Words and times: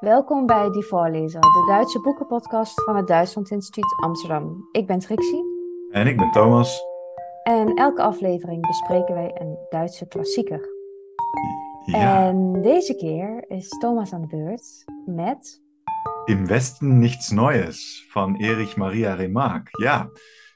Welkom 0.00 0.46
bij 0.46 0.70
Die 0.70 0.84
Voorlezer, 0.84 1.40
de 1.40 1.64
Duitse 1.68 2.00
boekenpodcast 2.00 2.82
van 2.82 2.96
het 2.96 3.06
Duitsland 3.06 3.50
Instituut 3.50 3.96
Amsterdam. 4.04 4.68
Ik 4.72 4.86
ben 4.86 4.98
Trixie. 4.98 5.44
En 5.90 6.06
ik 6.06 6.16
ben 6.16 6.30
Thomas. 6.30 6.80
En 7.42 7.74
elke 7.74 8.02
aflevering 8.02 8.66
bespreken 8.66 9.14
wij 9.14 9.30
een 9.34 9.58
Duitse 9.68 10.08
klassieker. 10.08 10.68
Ja, 11.84 12.26
En 12.26 12.62
deze 12.62 12.96
keer 12.96 13.44
is 13.48 13.68
Thomas 13.68 14.12
aan 14.12 14.20
de 14.20 14.26
beurt 14.26 14.84
met... 15.06 15.62
Im 16.24 16.46
Westen 16.46 16.98
nichts 16.98 17.30
Neues 17.30 18.06
van 18.10 18.36
Erich 18.36 18.76
Maria 18.76 19.14
Remarque. 19.14 19.82
Ja, 19.84 20.10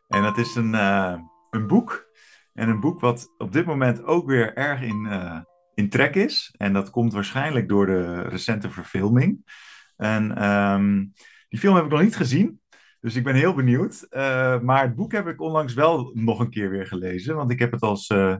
en 0.08 0.22
dat 0.22 0.38
is 0.38 0.54
een, 0.54 0.74
eh, 0.74 1.14
een 1.50 1.66
boek. 1.66 2.06
En 2.52 2.68
een 2.68 2.80
boek 2.80 3.00
wat 3.00 3.34
op 3.38 3.52
dit 3.52 3.66
moment 3.66 4.04
ook 4.04 4.26
weer 4.26 4.56
erg 4.56 4.82
in, 4.82 5.06
eh, 5.06 5.40
in 5.74 5.88
trek 5.88 6.14
is. 6.14 6.54
En 6.56 6.72
dat 6.72 6.90
komt 6.90 7.12
waarschijnlijk 7.12 7.68
door 7.68 7.86
de 7.86 8.22
recente 8.22 8.70
verfilming. 8.70 9.52
En 9.96 10.36
ehm, 10.36 11.04
die 11.48 11.58
film 11.58 11.74
heb 11.74 11.84
ik 11.84 11.90
nog 11.90 12.02
niet 12.02 12.16
gezien. 12.16 12.60
Dus 13.00 13.14
ik 13.14 13.24
ben 13.24 13.34
heel 13.34 13.54
benieuwd. 13.54 14.06
Eh, 14.10 14.60
maar 14.60 14.82
het 14.82 14.94
boek 14.94 15.12
heb 15.12 15.26
ik 15.26 15.40
onlangs 15.40 15.74
wel 15.74 16.10
nog 16.14 16.40
een 16.40 16.50
keer 16.50 16.70
weer 16.70 16.86
gelezen. 16.86 17.36
Want 17.36 17.50
ik 17.50 17.58
heb 17.58 17.72
het 17.72 17.82
als 17.82 18.06
eh, 18.06 18.36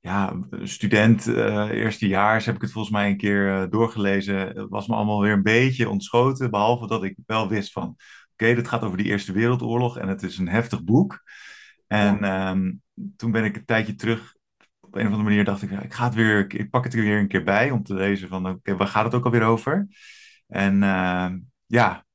ja, 0.00 0.36
student, 0.62 1.26
eh 1.26 1.68
eerstejaars, 1.70 2.46
heb 2.46 2.54
ik 2.54 2.60
het 2.60 2.72
volgens 2.72 2.94
mij 2.94 3.10
een 3.10 3.16
keer 3.16 3.70
doorgelezen. 3.70 4.36
Het 4.36 4.68
was 4.68 4.86
me 4.86 4.94
allemaal 4.94 5.20
weer 5.20 5.32
een 5.32 5.42
beetje 5.42 5.88
ontschoten. 5.88 6.50
Behalve 6.50 6.86
dat 6.86 7.04
ik 7.04 7.16
wel 7.26 7.48
wist 7.48 7.72
van, 7.72 7.96
oké, 8.32 8.54
dit 8.54 8.68
gaat 8.68 8.82
over 8.82 8.96
de 8.96 9.04
Eerste 9.04 9.32
Wereldoorlog. 9.32 9.98
En 9.98 10.08
het 10.08 10.22
is 10.22 10.38
een 10.38 10.48
heftig 10.48 10.84
boek. 10.84 11.22
En 11.86 12.24
ehm, 12.24 12.72
toen 13.16 13.30
ben 13.30 13.44
ik 13.44 13.56
een 13.56 13.64
tijdje 13.64 13.94
terug, 13.94 14.35
een 14.96 15.06
of 15.06 15.12
andere 15.12 15.28
manier 15.28 15.44
dacht 15.44 15.62
ik, 15.62 15.70
ik 15.70 15.92
ga 15.92 16.04
het 16.04 16.14
weer, 16.14 16.54
ik 16.54 16.70
pak 16.70 16.84
het 16.84 16.94
er 16.94 17.00
weer 17.00 17.18
een 17.18 17.28
keer 17.28 17.44
bij 17.44 17.70
om 17.70 17.82
te 17.82 17.94
lezen 17.94 18.28
van, 18.28 18.48
oké, 18.48 18.76
waar 18.76 18.86
gaat 18.86 19.04
het 19.04 19.14
ook 19.14 19.24
alweer 19.24 19.42
over? 19.42 19.86
En 20.46 20.82
ehm, 20.82 21.38
ja, 21.66 22.06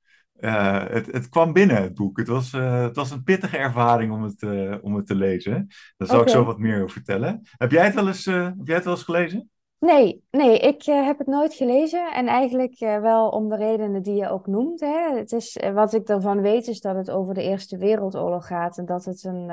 eh, 0.42 0.88
het, 0.88 1.05
het 1.05 1.30
kwam 1.30 1.53
binnen, 1.53 1.81
het 1.81 1.94
boek. 1.94 2.17
Het 2.17 2.28
was, 2.28 2.53
eh, 2.53 2.81
het 2.81 2.95
was 2.95 3.11
een 3.11 3.23
pittige 3.23 3.58
ervaring 3.58 4.11
om 4.11 4.23
het, 4.23 4.44
eh, 4.44 4.75
om 4.81 4.95
het 4.95 5.08
te 5.08 5.16
lezen. 5.16 5.67
Daar 5.97 6.08
zal 6.08 6.22
ik 6.22 6.30
zo 6.30 6.44
wat 6.44 6.58
meer 6.58 6.78
over 6.78 6.89
vertellen. 6.89 7.42
Heb 7.58 7.72
jij 7.72 7.86
het 7.86 7.94
wel 7.94 8.08
eens, 8.08 8.25
heb 8.25 8.55
jij 8.64 8.75
het 8.75 8.83
wel 8.83 8.94
eens 8.94 9.03
gelezen? 9.03 9.50
Nee, 9.80 10.23
nee, 10.31 10.59
ik 10.59 10.83
heb 10.86 11.17
het 11.17 11.27
nooit 11.27 11.53
gelezen. 11.53 12.14
En 12.14 12.27
eigenlijk 12.27 12.80
wel 12.80 13.30
om 13.30 13.50
de 13.50 13.55
redenen 13.55 14.02
die 14.02 14.16
je 14.16 14.30
ook 14.30 14.48
noemt. 14.48 14.80
Hè. 14.80 15.17
Het 15.17 15.31
is, 15.31 15.59
wat 15.73 15.94
ik 15.94 16.08
ervan 16.08 16.42
weet 16.42 16.67
is 16.67 16.81
dat 16.81 16.95
het 16.95 17.11
over 17.11 17.33
de 17.33 17.44
Eerste 17.44 17.77
Wereldoorlog 17.77 18.48
gaat. 18.48 18.77
En 18.77 18.86
dat 18.86 19.05
het 19.05 19.23
een, 19.23 19.52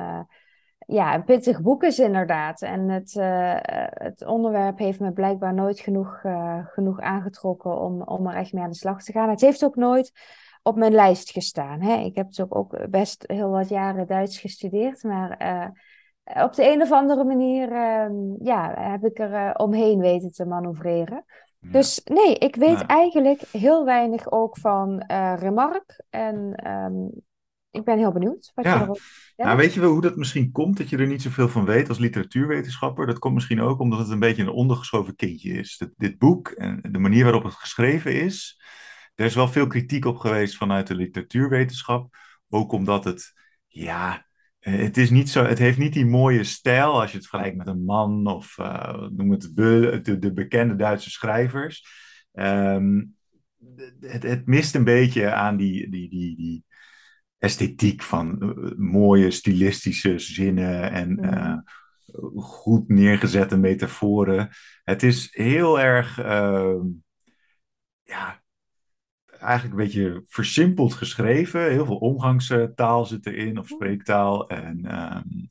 ja, 0.91 1.15
een 1.15 1.25
pittig 1.25 1.61
boek 1.61 1.83
is 1.83 1.99
inderdaad. 1.99 2.63
En 2.63 2.89
het, 2.89 3.17
eh, 3.17 3.57
het 3.89 4.27
onderwerp 4.27 4.79
heeft 4.79 5.01
me 5.01 5.13
blijkbaar 5.13 5.55
nooit 5.55 5.81
genoeg, 5.81 6.21
eh, 6.23 6.67
genoeg 6.67 7.01
aangetrokken 7.01 7.81
om, 7.81 8.03
om 8.03 8.27
er 8.27 8.35
echt 8.35 8.53
mee 8.53 8.63
aan 8.63 8.71
de 8.71 8.77
slag 8.77 9.03
te 9.03 9.13
gaan. 9.13 9.31
Het 9.31 9.41
heeft 9.41 9.65
ook 9.65 9.77
nooit 9.77 10.13
op 10.63 10.77
mijn 10.77 10.93
lijst 10.93 11.31
gestaan. 11.31 11.81
Hè. 11.81 11.97
Ik 11.97 12.17
heb 12.17 12.27
dus 12.27 12.51
ook, 12.51 12.91
best 12.91 13.25
heel 13.27 13.51
wat 13.51 13.69
jaren 13.69 14.07
Duits 14.07 14.39
gestudeerd. 14.41 15.03
Maar 15.03 15.31
eh, 15.31 16.45
op 16.45 16.55
de 16.55 16.73
een 16.73 16.83
of 16.83 16.93
andere 16.93 17.25
manier 17.25 17.73
ehm, 17.73 18.45
ja, 18.45 18.75
heb 18.91 19.05
ik 19.05 19.19
er 19.19 19.55
omheen 19.55 19.99
weten 19.99 20.33
te 20.33 20.45
manoeuvreren. 20.45 21.25
Ja. 21.59 21.71
Dus 21.71 22.01
nee, 22.05 22.35
ik 22.35 22.57
weet 22.57 22.87
eigenlijk 22.87 23.41
heel 23.41 23.85
weinig 23.85 24.31
ook 24.31 24.59
van 24.59 25.05
Remarque. 25.37 26.05
En 26.11 26.55
ehm, 26.55 27.07
ik 27.71 27.85
ben 27.85 27.99
heel 27.99 28.13
benieuwd 28.13 28.53
wat 28.55 28.65
je 28.65 28.71
ja. 28.71 28.83
erover 28.83 29.33
Nou, 29.37 29.57
weet 29.57 29.75
je 29.75 29.81
wel 29.81 29.91
hoe 29.91 30.01
dat 30.01 30.17
misschien 30.17 30.53
komt, 30.53 30.77
dat 30.77 30.89
je 30.89 30.97
er 30.97 31.07
niet 31.07 31.23
zoveel 31.23 31.49
van 31.49 31.65
weet 31.65 31.89
als 31.89 31.99
literatuurwetenschapper? 31.99 33.07
Dat 33.07 33.19
komt 33.19 33.35
misschien 33.35 33.61
ook 33.61 33.81
omdat 33.81 33.99
het 33.99 34.09
een 34.09 34.19
beetje 34.19 34.43
een 34.43 34.49
ondergeschoven 34.49 35.17
kindje 35.17 35.53
is. 35.53 35.77
Dit, 35.77 35.91
dit 35.97 36.19
boek 36.19 36.49
en 36.49 36.81
de 36.91 36.99
manier 36.99 37.25
waarop 37.25 37.43
het 37.45 37.55
geschreven 37.55 38.21
is, 38.21 38.61
er 39.15 39.25
is 39.25 39.35
wel 39.35 39.49
veel 39.49 39.67
kritiek 39.67 40.05
op 40.05 40.17
geweest 40.17 40.57
vanuit 40.57 40.87
de 40.87 40.95
literatuurwetenschap. 40.95 42.17
Ook 42.49 42.73
omdat 42.73 43.05
het, 43.05 43.33
ja, 43.67 44.27
eh, 44.59 44.79
het 44.79 44.97
is 44.97 45.11
niet 45.11 45.31
zo, 45.31 45.45
het 45.45 45.59
heeft 45.59 45.79
niet 45.79 45.93
die 45.93 46.07
mooie 46.07 46.45
stijl 46.45 47.01
als 47.01 47.11
je 47.11 47.17
het 47.17 47.27
vergelijkt 47.27 47.59
met 47.59 47.67
een 47.67 47.85
man 47.85 48.27
of 48.27 48.59
eh, 48.59 49.09
noem 49.09 49.31
het 49.31 49.51
de, 49.55 50.01
de, 50.03 50.19
de 50.19 50.33
bekende 50.33 50.77
Duitse 50.77 51.11
schrijvers. 51.11 51.87
Ehm, 52.33 53.05
het, 54.01 54.23
het 54.23 54.47
mist 54.47 54.75
een 54.75 54.85
beetje 54.85 55.33
aan 55.33 55.57
die, 55.57 55.91
die, 55.91 56.11
die, 56.11 56.37
die 56.37 56.65
esthetiek 57.39 58.03
van 58.03 58.41
eh, 58.43 58.71
mooie 58.77 59.31
stilistische 59.31 60.19
zinnen 60.19 60.91
en 60.93 61.19
eh, 61.19 61.33
Mhm. 61.43 61.59
goed 62.41 62.89
neergezette 62.89 63.57
metaforen. 63.57 64.49
Het 64.85 65.03
is 65.03 65.29
heel 65.33 65.81
erg, 65.81 66.19
ehm, 66.19 66.81
ja, 68.03 68.43
eigenlijk 69.41 69.79
een 69.79 69.85
beetje 69.85 70.25
versimpeld 70.29 70.95
geschreven. 70.95 71.71
Heel 71.71 71.87
veel 71.87 71.97
omgangstaal 71.97 73.07
zit 73.07 73.27
erin, 73.27 73.59
of 73.59 73.69
spreektaal. 73.69 74.49
En 74.49 74.85
ehm, 74.85 75.47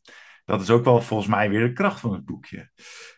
dat 0.46 0.62
is 0.62 0.70
ook 0.70 0.84
wel 0.84 1.02
volgens 1.02 1.30
mij 1.30 1.50
weer 1.50 1.68
de 1.68 1.74
kracht 1.74 2.00
van 2.00 2.14
het 2.14 2.26
boekje. 2.26 2.70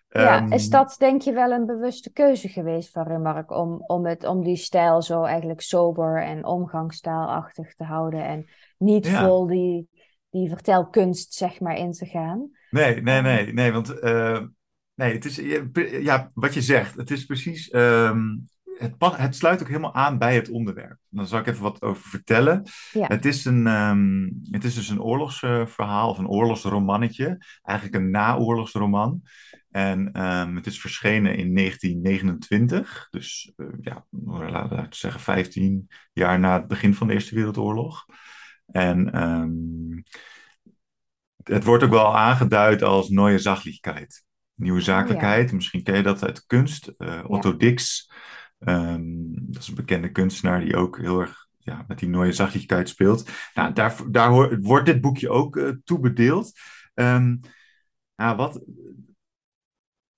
Ja, 0.10 0.46
is 0.50 0.64
Ehm, 0.64 0.72
dat 0.72 0.96
denk 0.98 1.22
je 1.22 1.34
wel 1.34 1.52
een 1.52 1.66
bewuste 1.66 2.12
keuze 2.12 2.48
geweest 2.48 2.92
van 2.92 3.08
Remarque 3.08 3.56
om, 3.56 3.84
om, 3.88 4.06
het, 4.06 4.26
om 4.26 4.44
die 4.44 4.56
stijl 4.56 5.02
zo 5.02 5.24
eigenlijk 5.24 5.62
sober 5.62 6.24
en 6.24 6.46
omgangstaalachtig 6.46 7.76
te 7.76 7.84
houden 7.84 8.26
en 8.26 8.50
niet 8.78 9.06
ja. 9.06 9.24
vol 9.24 9.48
die, 9.48 9.90
die 10.30 10.50
vertelkunst 10.50 11.34
zeg 11.34 11.60
maar 11.60 11.78
in 11.78 11.92
te 11.92 12.06
gaan? 12.06 12.50
Nee, 12.70 13.02
nee, 13.02 13.22
nee, 13.22 13.54
nee, 13.54 13.72
want 13.72 14.00
eh, 14.00 14.42
nee, 14.96 15.14
het 15.14 15.26
is, 15.26 15.36
ja, 16.02 16.32
wat 16.34 16.54
je 16.54 16.62
zegt, 16.62 16.96
het 16.96 17.12
is 17.12 17.26
precies, 17.26 17.70
ehm, 17.70 18.38
het, 18.80 18.96
het 19.00 19.36
sluit 19.36 19.62
ook 19.62 19.68
helemaal 19.68 19.94
aan 19.94 20.18
bij 20.18 20.36
het 20.36 20.50
onderwerp. 20.50 20.98
Dan 21.10 21.28
zal 21.28 21.40
ik 21.40 21.48
even 21.48 21.62
wat 21.62 21.82
over 21.82 22.10
vertellen. 22.10 22.64
ja, 22.92 23.08
Het 23.08 23.26
is 23.26 23.46
een, 23.46 23.68
ehm, 23.68 24.30
het 24.52 24.64
is 24.64 24.76
dus 24.76 24.90
een 24.90 25.02
oorlogsverhaal 25.02 26.10
of 26.10 26.18
een 26.18 26.28
oorlogsromannetje, 26.28 27.46
eigenlijk 27.62 27.96
een 27.96 28.12
naoorlogsroman. 28.12 29.22
En 29.70 30.12
ehm, 30.12 30.56
het 30.56 30.66
is 30.66 30.82
verschenen 30.82 31.36
in 31.36 31.54
1929, 31.54 33.08
dus 33.10 33.54
eh, 33.56 33.66
ja, 33.82 34.06
laten 34.26 34.78
we 34.78 34.86
zeggen 34.90 35.22
15 35.22 35.88
jaar 36.14 36.40
na 36.40 36.54
het 36.54 36.68
begin 36.68 36.94
van 36.94 37.08
de 37.08 37.14
Eerste 37.14 37.36
Wereldoorlog. 37.36 38.06
En 38.66 39.12
ehm, 39.12 40.02
het 41.44 41.64
wordt 41.64 41.84
ook 41.84 41.90
wel 41.90 42.18
aangeduid 42.18 42.82
als 42.82 43.10
Sachlichkeit. 43.36 44.28
Nieuwe 44.60 44.80
oh 44.80 44.86
ja, 44.86 44.92
zakelijkheid. 44.92 45.52
Misschien 45.52 45.84
ken 45.84 45.96
je 45.96 46.04
dat 46.04 46.24
uit 46.24 46.46
kunst. 46.46 46.94
Eh, 46.98 47.08
ja, 47.08 47.24
Otto 47.24 47.58
Dix. 47.58 48.09
Ehm, 48.60 49.04
dat 49.32 49.62
is 49.62 49.68
een 49.68 49.76
bekende 49.76 50.12
kunstenaar 50.12 50.60
die 50.60 50.76
ook 50.76 50.98
heel 50.98 51.20
erg 51.20 51.48
ja, 51.70 51.86
met 51.88 52.00
die 52.00 52.10
neue 52.10 52.32
Sachlichkeit 52.32 52.90
speelt. 52.90 53.30
Nou, 53.54 53.74
daar, 53.74 53.96
daar 54.12 54.60
wordt 54.62 54.86
dit 54.86 55.02
boekje 55.02 55.30
ook 55.30 55.58
eh, 55.58 55.70
toe 55.84 56.00
bedeeld. 56.00 56.60
Ehm, 56.94 57.38
nou, 58.16 58.36
wat 58.36 58.64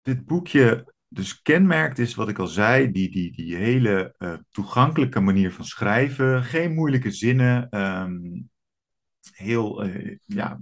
dit 0.02 0.26
boekje 0.26 0.94
dus 1.08 1.42
kenmerkt 1.42 2.00
is 2.00 2.16
wat 2.16 2.30
ik 2.30 2.40
al 2.40 2.48
zei, 2.48 2.92
die, 2.92 3.12
die, 3.12 3.32
die 3.32 3.56
hele 3.56 4.16
eh, 4.18 4.34
toegankelijke 4.50 5.20
manier 5.20 5.54
van 5.54 5.66
schrijven. 5.66 6.44
Geen 6.44 6.74
moeilijke 6.74 7.12
zinnen. 7.12 7.70
ehm, 7.70 8.42
heel, 9.32 9.84
eh, 9.84 10.18
ja, 10.26 10.60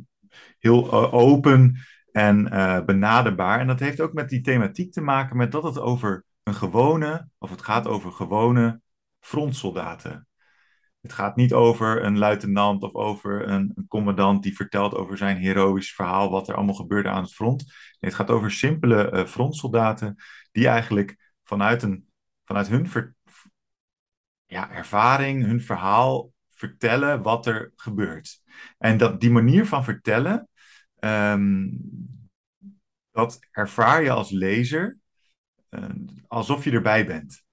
heel 0.59 1.11
open 1.11 1.77
en 2.11 2.43
benaderbaar. 2.85 3.59
En 3.59 3.67
dat 3.67 3.79
heeft 3.79 4.01
ook 4.01 4.13
met 4.13 4.29
die 4.29 4.41
thematiek 4.41 4.91
te 4.91 5.01
maken 5.01 5.37
met 5.37 5.51
dat 5.51 5.63
het 5.63 5.79
over 5.79 6.25
een 6.49 6.55
gewone, 6.55 7.29
of 7.37 7.49
het 7.49 7.61
gaat 7.61 7.87
over 7.87 8.11
gewone 8.11 8.81
frontsoldaten. 9.19 10.27
Het 11.01 11.13
gaat 11.13 11.35
niet 11.35 11.53
over 11.53 12.03
een 12.03 12.17
luitenant 12.17 12.83
of 12.83 12.93
over 12.93 13.47
een, 13.47 13.71
een 13.75 13.87
commandant 13.87 14.43
die 14.43 14.55
vertelt 14.55 14.95
over 14.95 15.17
zijn 15.17 15.37
heroïsch 15.37 15.95
verhaal, 15.95 16.29
wat 16.29 16.47
er 16.47 16.55
allemaal 16.55 16.75
gebeurde 16.75 17.09
aan 17.09 17.23
het 17.23 17.33
front. 17.33 17.63
Nee, 17.65 18.11
het 18.11 18.13
gaat 18.13 18.29
over 18.29 18.51
simpele 18.51 19.09
eh, 19.09 19.25
frontsoldaten 19.25 20.15
die 20.51 20.67
eigenlijk 20.67 21.33
vanuit, 21.43 21.83
een, 21.83 22.07
vanuit 22.43 22.67
hun 22.67 23.15
ja, 24.45 24.71
ervaring, 24.71 25.45
hun 25.45 25.61
verhaal 25.61 26.31
vertellen 26.49 27.21
wat 27.21 27.45
er 27.45 27.71
gebeurt. 27.75 28.41
En 28.77 28.97
dat, 28.97 29.21
die 29.21 29.31
manier 29.31 29.65
van 29.65 29.83
vertellen, 29.83 30.49
ehm, 30.95 31.67
dat 33.11 33.39
ervaar 33.51 34.03
je 34.03 34.11
als 34.11 34.31
lezer 34.31 34.97
alsof 36.27 36.63
je 36.63 36.71
erbij 36.71 37.05
bent. 37.05 37.43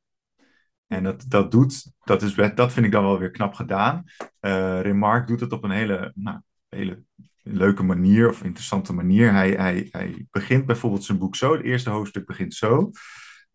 En 0.86 1.02
dat, 1.02 1.24
dat 1.28 1.50
doet, 1.50 1.92
dat, 2.04 2.22
is, 2.22 2.34
dat 2.34 2.72
vind 2.72 2.86
ik 2.86 2.92
dan 2.92 3.04
wel 3.04 3.18
weer 3.18 3.30
knap 3.30 3.54
gedaan. 3.54 4.04
Eh 4.40 4.80
Remarque 4.80 5.26
doet 5.26 5.40
het 5.40 5.52
op 5.52 5.64
een 5.64 5.70
hele, 5.70 6.12
nou, 6.14 6.40
hele 6.68 7.02
leuke 7.42 7.82
manier 7.82 8.28
of 8.28 8.42
interessante 8.42 8.92
manier. 8.92 9.32
Hij, 9.32 9.50
hij, 9.50 9.88
hij 9.90 10.26
begint 10.30 10.66
bijvoorbeeld 10.66 11.04
zijn 11.04 11.18
boek 11.18 11.36
zo. 11.36 11.52
Het 11.52 11.62
eerste 11.62 11.90
hoofdstuk 11.90 12.26
begint 12.26 12.54
zo. 12.54 12.90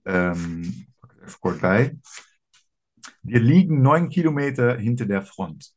Er 0.02 0.30
even 1.22 1.40
kort 1.40 1.60
bij. 1.60 1.98
Wir 3.22 3.40
liegen 3.40 3.82
9 3.82 4.10
kilometer 4.10 4.78
hinter 4.78 5.08
der 5.08 5.26
Front. 5.26 5.76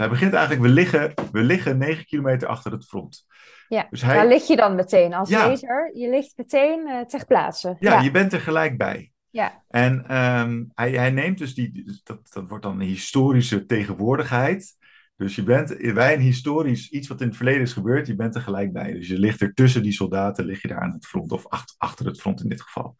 Hij 0.00 0.08
begint 0.08 0.32
eigenlijk, 0.32 0.62
we 0.66 0.72
liggen, 0.72 1.14
we 1.32 1.42
liggen 1.42 1.78
9 1.78 2.04
kilometer 2.04 2.48
achter 2.48 2.72
het 2.72 2.86
front. 2.86 3.26
ja. 3.68 3.86
Dus 3.90 4.00
Daar 4.00 4.14
hij, 4.14 4.28
lig 4.28 4.46
je 4.46 4.56
dan 4.56 4.74
meteen 4.74 5.14
als 5.14 5.28
ja, 5.28 5.48
lezer. 5.48 5.90
Je 5.94 6.10
ligt 6.10 6.32
meteen 6.36 6.86
eh, 6.86 7.00
ter 7.00 7.26
plaatse. 7.26 7.76
ja, 7.78 7.92
Ja, 7.92 8.00
je 8.00 8.10
bent 8.10 8.32
er 8.32 8.40
gelijk 8.40 8.78
bij. 8.78 9.12
Ja. 9.30 9.62
En 9.68 10.04
ehm, 10.08 10.64
hij, 10.74 10.90
hij 10.90 11.10
neemt 11.10 11.38
dus 11.38 11.54
die, 11.54 12.00
dat, 12.02 12.32
dat 12.32 12.48
wordt 12.48 12.64
dan 12.64 12.80
een 12.80 12.86
historische 12.86 13.66
tegenwoordigheid. 13.66 14.76
Dus 15.16 15.34
je 15.34 15.42
bent 15.42 15.94
bij 15.94 16.14
een 16.14 16.20
historisch 16.20 16.90
iets 16.90 17.08
wat 17.08 17.20
in 17.20 17.26
het 17.26 17.36
verleden 17.36 17.62
is 17.62 17.72
gebeurd, 17.72 18.06
je 18.06 18.16
bent 18.16 18.34
er 18.34 18.40
gelijk 18.40 18.72
bij. 18.72 18.92
Dus 18.92 19.08
je 19.08 19.18
ligt 19.18 19.40
er 19.40 19.54
tussen 19.54 19.82
die 19.82 19.92
soldaten, 19.92 20.44
lig 20.44 20.62
je 20.62 20.68
daar 20.68 20.80
aan 20.80 20.92
het 20.92 21.06
front, 21.06 21.32
of 21.32 21.46
achter, 21.46 21.74
achter 21.78 22.06
het 22.06 22.20
front 22.20 22.42
in 22.42 22.48
dit 22.48 22.62
geval. 22.62 22.96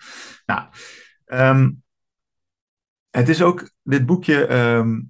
Nou, 0.46 0.69
ehm, 1.25 1.70
het 3.11 3.29
is 3.29 3.43
ook, 3.43 3.70
dit 3.82 4.06
boekje, 4.06 4.46
ehm, 4.46 5.00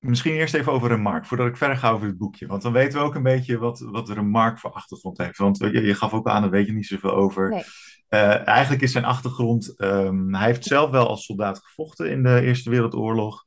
misschien 0.00 0.32
eerst 0.32 0.54
even 0.54 0.72
over 0.72 0.88
Remark, 0.88 1.26
voordat 1.26 1.46
ik 1.46 1.56
verder 1.56 1.76
ga 1.76 1.90
over 1.90 2.06
het 2.06 2.18
boekje. 2.18 2.46
Want 2.46 2.62
dan 2.62 2.72
weten 2.72 2.98
we 2.98 3.04
ook 3.04 3.14
een 3.14 3.22
beetje 3.22 3.58
wat, 3.58 3.80
wat 3.80 4.08
Remark 4.08 4.58
voor 4.58 4.72
achtergrond 4.72 5.18
heeft. 5.18 5.38
Want 5.38 5.58
je, 5.58 5.82
je 5.82 5.94
gaf 5.94 6.12
ook 6.12 6.28
aan, 6.28 6.42
daar 6.42 6.50
weet 6.50 6.66
je 6.66 6.72
niet 6.72 6.86
zoveel 6.86 7.14
over. 7.14 7.48
Nee. 7.48 7.62
Uh, 8.08 8.46
eigenlijk 8.46 8.82
is 8.82 8.92
zijn 8.92 9.04
achtergrond, 9.04 9.74
um, 9.82 10.34
hij 10.34 10.46
heeft 10.46 10.64
zelf 10.64 10.90
wel 10.90 11.08
als 11.08 11.24
soldaat 11.24 11.58
gevochten 11.58 12.10
in 12.10 12.22
de 12.22 12.40
Eerste 12.40 12.70
Wereldoorlog. 12.70 13.44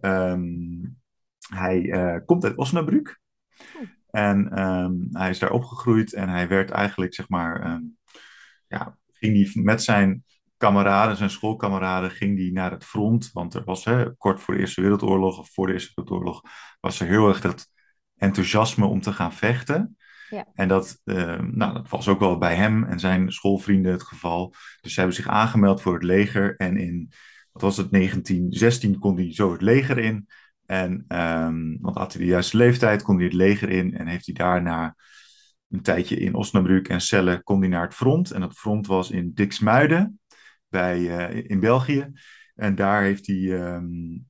Um, 0.00 0.98
hij 1.48 1.82
uh, 1.82 2.16
komt 2.24 2.44
uit 2.44 2.56
Osnabrück. 2.56 3.20
En 4.10 4.62
um, 4.62 5.08
hij 5.10 5.30
is 5.30 5.38
daar 5.38 5.50
opgegroeid 5.50 6.12
en 6.12 6.28
hij 6.28 6.48
werd 6.48 6.70
eigenlijk, 6.70 7.14
zeg 7.14 7.28
maar, 7.28 7.80
ja, 8.68 8.98
ging 9.12 9.36
hij 9.36 9.62
met 9.62 9.82
zijn 9.82 10.24
kameraden, 10.56 11.16
zijn 11.16 11.30
schoolkameraden, 11.30 12.10
ging 12.10 12.36
die 12.36 12.52
naar 12.52 12.70
het 12.70 12.84
front. 12.84 13.30
Want 13.32 13.54
er 13.54 13.64
was 13.64 13.84
hè, 13.84 14.16
kort 14.16 14.40
voor 14.40 14.54
de 14.54 14.60
Eerste 14.60 14.80
Wereldoorlog 14.80 15.38
of 15.38 15.50
voor 15.52 15.66
de 15.66 15.72
Eerste 15.72 15.92
Wereldoorlog 15.94 16.42
was 16.80 17.00
er 17.00 17.06
heel 17.06 17.28
erg 17.28 17.40
dat 17.40 17.68
enthousiasme 18.16 18.86
om 18.86 19.00
te 19.00 19.12
gaan 19.12 19.32
vechten. 19.32 19.96
Ja. 20.30 20.46
En 20.54 20.68
dat, 20.68 21.00
uh, 21.04 21.40
nou, 21.40 21.72
dat 21.72 21.88
was 21.88 22.08
ook 22.08 22.18
wel 22.18 22.38
bij 22.38 22.54
hem 22.54 22.84
en 22.84 23.00
zijn 23.00 23.32
schoolvrienden 23.32 23.92
het 23.92 24.02
geval. 24.02 24.54
Dus 24.80 24.92
ze 24.92 24.98
hebben 24.98 25.16
zich 25.16 25.28
aangemeld 25.28 25.82
voor 25.82 25.94
het 25.94 26.02
leger. 26.02 26.56
En 26.56 26.76
in, 26.76 27.12
wat 27.52 27.62
was 27.62 27.76
het, 27.76 27.90
1916 27.90 28.98
kon 28.98 29.16
hij 29.16 29.34
zo 29.34 29.52
het 29.52 29.62
leger 29.62 29.98
in. 29.98 30.28
En, 30.66 31.04
um, 31.08 31.78
want 31.80 31.96
had 31.96 32.12
hij 32.12 32.22
de 32.22 32.28
juiste 32.28 32.56
leeftijd, 32.56 33.02
kon 33.02 33.16
hij 33.16 33.24
het 33.24 33.34
leger 33.34 33.68
in. 33.68 33.96
En 33.96 34.06
heeft 34.06 34.26
hij 34.26 34.34
daarna 34.34 34.96
een 35.68 35.82
tijdje 35.82 36.16
in 36.16 36.34
Osnabrück 36.34 36.88
en 36.88 37.00
Celle, 37.00 37.42
kon 37.42 37.60
hij 37.60 37.68
naar 37.68 37.84
het 37.84 37.94
front. 37.94 38.30
En 38.30 38.40
dat 38.40 38.58
front 38.58 38.86
was 38.86 39.10
in 39.10 39.32
Dixmuiden 39.34 40.20
bij, 40.68 40.98
uh, 40.98 41.44
in 41.50 41.60
België. 41.60 42.12
En 42.54 42.74
daar 42.74 43.02
heeft 43.02 43.26
hij 43.26 43.36
um, 43.36 44.26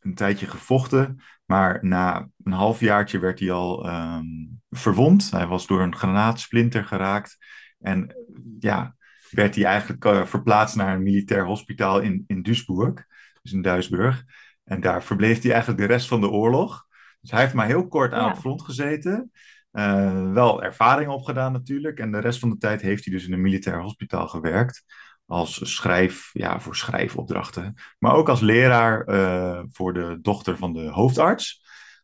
een 0.00 0.14
tijdje 0.14 0.46
gevochten. 0.46 1.20
Maar 1.44 1.78
na 1.82 2.28
een 2.44 2.52
halfjaartje 2.52 3.18
werd 3.18 3.38
hij 3.38 3.50
al 3.50 3.88
um, 3.88 4.60
verwond. 4.70 5.30
Hij 5.30 5.46
was 5.46 5.66
door 5.66 5.80
een 5.80 5.96
granaatsplinter 5.96 6.84
geraakt. 6.84 7.36
En 7.78 8.14
ja, 8.58 8.96
werd 9.30 9.54
hij 9.54 9.64
eigenlijk 9.64 10.04
uh, 10.04 10.24
verplaatst 10.24 10.76
naar 10.76 10.94
een 10.94 11.02
militair 11.02 11.44
hospitaal 11.44 12.00
in, 12.00 12.24
in 12.26 12.42
Duisburg. 12.42 13.06
Dus 13.42 13.52
in 13.52 13.62
Duisburg. 13.62 14.24
En 14.64 14.80
daar 14.80 15.02
verbleef 15.02 15.42
hij 15.42 15.52
eigenlijk 15.52 15.80
de 15.80 15.86
rest 15.86 16.08
van 16.08 16.20
de 16.20 16.28
oorlog. 16.28 16.86
Dus 17.20 17.30
hij 17.30 17.40
heeft 17.40 17.54
maar 17.54 17.66
heel 17.66 17.88
kort 17.88 18.12
aan 18.12 18.24
ja. 18.24 18.30
het 18.30 18.38
front 18.38 18.62
gezeten. 18.62 19.30
Uh, 19.72 20.32
wel 20.32 20.62
ervaring 20.62 21.10
opgedaan 21.10 21.52
natuurlijk. 21.52 21.98
En 21.98 22.12
de 22.12 22.18
rest 22.18 22.38
van 22.38 22.50
de 22.50 22.56
tijd 22.56 22.80
heeft 22.80 23.04
hij 23.04 23.14
dus 23.14 23.26
in 23.26 23.32
een 23.32 23.40
militair 23.40 23.82
hospitaal 23.82 24.28
gewerkt 24.28 24.84
als 25.30 25.74
schrijf, 25.74 26.30
ja, 26.32 26.60
voor 26.60 26.76
schrijfopdrachten. 26.76 27.74
Maar 27.98 28.14
ook 28.14 28.28
als 28.28 28.40
leraar 28.40 29.08
uh, 29.08 29.62
voor 29.70 29.92
de 29.92 30.18
dochter 30.22 30.56
van 30.56 30.72
de 30.72 30.88
hoofdarts. 30.88 31.62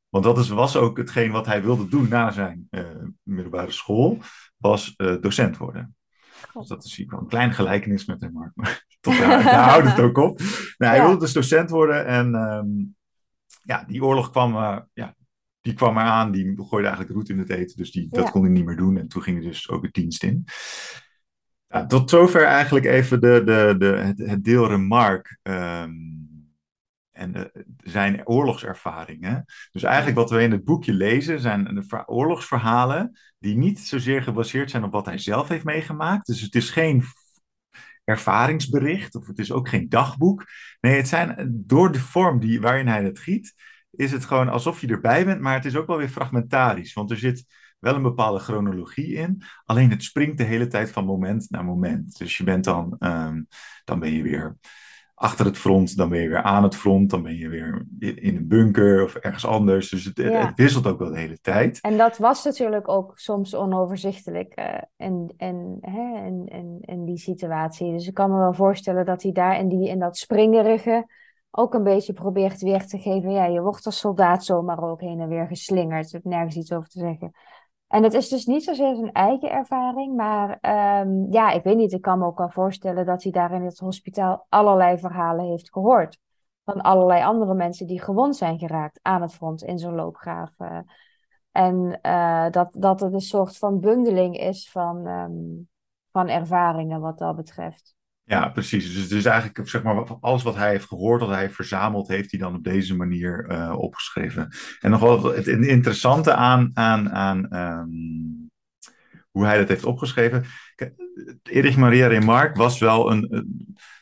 Want 0.08 0.24
dat 0.24 0.38
is, 0.38 0.48
was 0.48 0.76
ook 0.76 0.96
hetgeen 0.96 1.30
wat 1.30 1.46
hij 1.46 1.62
wilde 1.62 1.88
doen 1.88 2.08
na 2.08 2.30
zijn 2.30 2.66
uh, 2.70 2.84
middelbare 3.22 3.70
school, 3.70 4.18
was 4.56 4.94
uh, 4.96 5.20
docent 5.20 5.56
worden. 5.56 5.96
Dus 6.52 6.68
dat 6.68 6.84
is 6.84 6.98
een 6.98 7.26
kleine 7.28 7.52
gelijkenis 7.52 8.04
met 8.04 8.20
hem, 8.20 8.32
maar, 8.32 8.52
maar 8.54 8.84
tot 9.00 9.18
daar, 9.18 9.42
daar 9.42 9.68
houdt 9.68 9.88
het 9.88 10.00
ook 10.00 10.18
op. 10.18 10.38
Nou, 10.38 10.92
hij 10.92 10.96
ja. 10.96 11.02
wilde 11.02 11.20
dus 11.20 11.32
docent 11.32 11.70
worden 11.70 12.06
en 12.06 12.34
um, 12.34 12.96
ja, 13.62 13.84
die 13.84 14.04
oorlog 14.04 14.30
kwam, 14.30 14.52
ja, 14.92 15.14
die 15.60 15.74
kwam 15.74 15.98
eraan, 15.98 16.30
die 16.30 16.54
gooide 16.56 16.88
eigenlijk 16.88 17.16
roet 17.16 17.28
in 17.28 17.38
het 17.38 17.50
eten, 17.50 17.76
dus 17.76 17.90
die, 17.90 18.08
dat 18.10 18.30
kon 18.30 18.42
hij 18.42 18.50
niet 18.50 18.64
meer 18.64 18.76
doen. 18.76 18.96
En 18.96 19.08
toen 19.08 19.22
ging 19.22 19.36
hij 19.38 19.46
dus 19.46 19.68
ook 19.68 19.82
het 19.82 19.94
dienst 19.94 20.22
in. 20.22 20.44
Tot 21.84 22.10
zover 22.10 22.44
eigenlijk 22.44 22.84
even 22.84 23.20
de, 23.20 23.42
de, 23.44 23.74
de, 23.78 24.24
het, 24.24 24.44
deel 24.44 24.68
Remark 24.68 25.38
um, 25.42 26.26
en 27.12 27.32
de, 27.32 27.64
zijn 27.78 28.26
oorlogservaringen. 28.26 29.44
Dus 29.72 29.82
eigenlijk 29.82 30.16
wat 30.16 30.30
we 30.30 30.42
in 30.42 30.50
het 30.50 30.64
boekje 30.64 30.92
lezen 30.92 31.40
zijn 31.40 31.84
oorlogsverhalen 32.06 33.18
die 33.38 33.56
niet 33.56 33.80
zozeer 33.80 34.22
gebaseerd 34.22 34.70
zijn 34.70 34.84
op 34.84 34.92
wat 34.92 35.06
hij 35.06 35.18
zelf 35.18 35.48
heeft 35.48 35.64
meegemaakt. 35.64 36.26
Dus 36.26 36.40
het 36.40 36.54
is 36.54 36.70
geen 36.70 37.04
ervaringsbericht 38.04 39.14
of 39.14 39.26
het 39.26 39.38
is 39.38 39.52
ook 39.52 39.68
geen 39.68 39.88
dagboek. 39.88 40.44
Nee, 40.80 40.96
het 40.96 41.08
zijn 41.08 41.52
door 41.52 41.92
de 41.92 42.00
vorm 42.00 42.40
die, 42.40 42.60
waarin 42.60 42.88
hij 42.88 43.04
het 43.04 43.18
giet, 43.18 43.54
is 43.90 44.12
het 44.12 44.24
gewoon 44.24 44.48
alsof 44.48 44.80
je 44.80 44.86
erbij 44.86 45.24
bent, 45.24 45.40
maar 45.40 45.54
het 45.54 45.64
is 45.64 45.76
ook 45.76 45.86
wel 45.86 45.96
weer 45.96 46.08
fragmentarisch. 46.08 46.92
Want 46.92 47.10
er 47.10 47.18
zit 47.18 47.44
wel 47.78 47.94
een 47.94 48.02
bepaalde 48.02 48.38
chronologie 48.38 49.14
in. 49.14 49.42
Alleen 49.64 49.90
het 49.90 50.02
springt 50.02 50.38
de 50.38 50.44
hele 50.44 50.66
tijd 50.66 50.90
van 50.90 51.04
moment 51.04 51.50
naar 51.50 51.64
moment. 51.64 52.18
Dus 52.18 52.36
je 52.36 52.44
bent 52.44 52.64
dan, 52.64 52.96
um, 52.98 53.46
dan 53.84 53.98
ben 53.98 54.12
je 54.12 54.22
weer 54.22 54.56
achter 55.14 55.46
het 55.46 55.58
front, 55.58 55.96
dan 55.96 56.08
ben 56.08 56.20
je 56.20 56.28
weer 56.28 56.42
aan 56.42 56.62
het 56.62 56.76
front, 56.76 57.10
dan 57.10 57.22
ben 57.22 57.36
je 57.36 57.48
weer 57.48 57.86
in 57.98 58.36
een 58.36 58.48
bunker 58.48 59.04
of 59.04 59.14
ergens 59.14 59.46
anders. 59.46 59.88
Dus 59.88 60.04
het, 60.04 60.16
ja. 60.16 60.46
het 60.46 60.56
wisselt 60.56 60.86
ook 60.86 60.98
wel 60.98 61.10
de 61.10 61.18
hele 61.18 61.40
tijd. 61.40 61.80
En 61.80 61.96
dat 61.96 62.18
was 62.18 62.44
natuurlijk 62.44 62.88
ook 62.88 63.18
soms 63.18 63.54
onoverzichtelijk 63.54 64.58
uh, 64.58 64.78
in, 64.96 65.34
in, 65.36 65.78
hè, 65.80 66.24
in, 66.26 66.46
in, 66.46 66.78
in 66.80 67.04
die 67.04 67.18
situatie. 67.18 67.92
Dus 67.92 68.06
ik 68.06 68.14
kan 68.14 68.30
me 68.30 68.38
wel 68.38 68.54
voorstellen 68.54 69.04
dat 69.04 69.22
hij 69.22 69.32
daar 69.32 69.58
in, 69.58 69.68
die, 69.68 69.88
in 69.88 69.98
dat 69.98 70.16
springerige 70.16 71.06
ook 71.50 71.74
een 71.74 71.82
beetje 71.82 72.12
probeert 72.12 72.60
weer 72.60 72.86
te 72.86 72.98
geven. 72.98 73.30
Ja, 73.30 73.44
je 73.44 73.60
wordt 73.60 73.86
als 73.86 73.98
soldaat 73.98 74.44
zomaar 74.44 74.82
ook 74.82 75.00
heen 75.00 75.20
en 75.20 75.28
weer 75.28 75.46
geslingerd. 75.46 76.06
Ik 76.06 76.12
heb 76.12 76.24
nergens 76.24 76.56
iets 76.56 76.72
over 76.72 76.88
te 76.88 76.98
zeggen. 76.98 77.32
En 77.88 78.02
het 78.02 78.14
is 78.14 78.28
dus 78.28 78.46
niet 78.46 78.64
zozeer 78.64 78.94
zijn 78.94 79.12
eigen 79.12 79.50
ervaring, 79.50 80.16
maar 80.16 80.58
um, 81.00 81.32
ja, 81.32 81.50
ik 81.50 81.62
weet 81.62 81.76
niet, 81.76 81.92
ik 81.92 82.00
kan 82.00 82.18
me 82.18 82.26
ook 82.26 82.38
wel 82.38 82.50
voorstellen 82.50 83.06
dat 83.06 83.22
hij 83.22 83.32
daar 83.32 83.52
in 83.52 83.64
het 83.64 83.78
hospitaal 83.78 84.46
allerlei 84.48 84.98
verhalen 84.98 85.44
heeft 85.44 85.72
gehoord. 85.72 86.18
Van 86.64 86.80
allerlei 86.80 87.22
andere 87.22 87.54
mensen 87.54 87.86
die 87.86 88.00
gewond 88.00 88.36
zijn 88.36 88.58
geraakt 88.58 88.98
aan 89.02 89.22
het 89.22 89.34
front 89.34 89.62
in 89.62 89.78
zo'n 89.78 89.94
loopgraaf. 89.94 90.56
En 91.52 91.98
uh, 92.02 92.50
dat, 92.50 92.68
dat 92.78 93.00
het 93.00 93.12
een 93.12 93.20
soort 93.20 93.58
van 93.58 93.80
bundeling 93.80 94.38
is 94.38 94.70
van, 94.70 95.06
um, 95.06 95.68
van 96.12 96.28
ervaringen 96.28 97.00
wat 97.00 97.18
dat 97.18 97.36
betreft. 97.36 97.95
Ja, 98.28 98.48
precies. 98.48 98.94
Dus 98.94 99.10
is 99.10 99.24
eigenlijk 99.24 99.68
zeg 99.68 99.82
maar, 99.82 100.18
alles 100.20 100.42
wat 100.42 100.54
hij 100.54 100.70
heeft 100.70 100.86
gehoord, 100.86 101.20
wat 101.20 101.30
hij 101.30 101.40
heeft 101.40 101.54
verzameld, 101.54 102.08
heeft 102.08 102.30
hij 102.30 102.40
dan 102.40 102.54
op 102.54 102.64
deze 102.64 102.96
manier 102.96 103.46
uh, 103.50 103.74
opgeschreven. 103.76 104.48
En 104.80 104.90
nog 104.90 105.00
wel 105.00 105.34
het 105.34 105.46
interessante 105.46 106.34
aan, 106.34 106.70
aan, 106.74 107.10
aan 107.12 107.54
um, 107.54 108.50
hoe 109.30 109.44
hij 109.44 109.58
dat 109.58 109.68
heeft 109.68 109.84
opgeschreven. 109.84 110.44
Erich 111.42 111.76
Maria 111.76 112.06
Remarque 112.06 112.58
was 112.58 112.78
wel 112.78 113.10
een, 113.10 113.46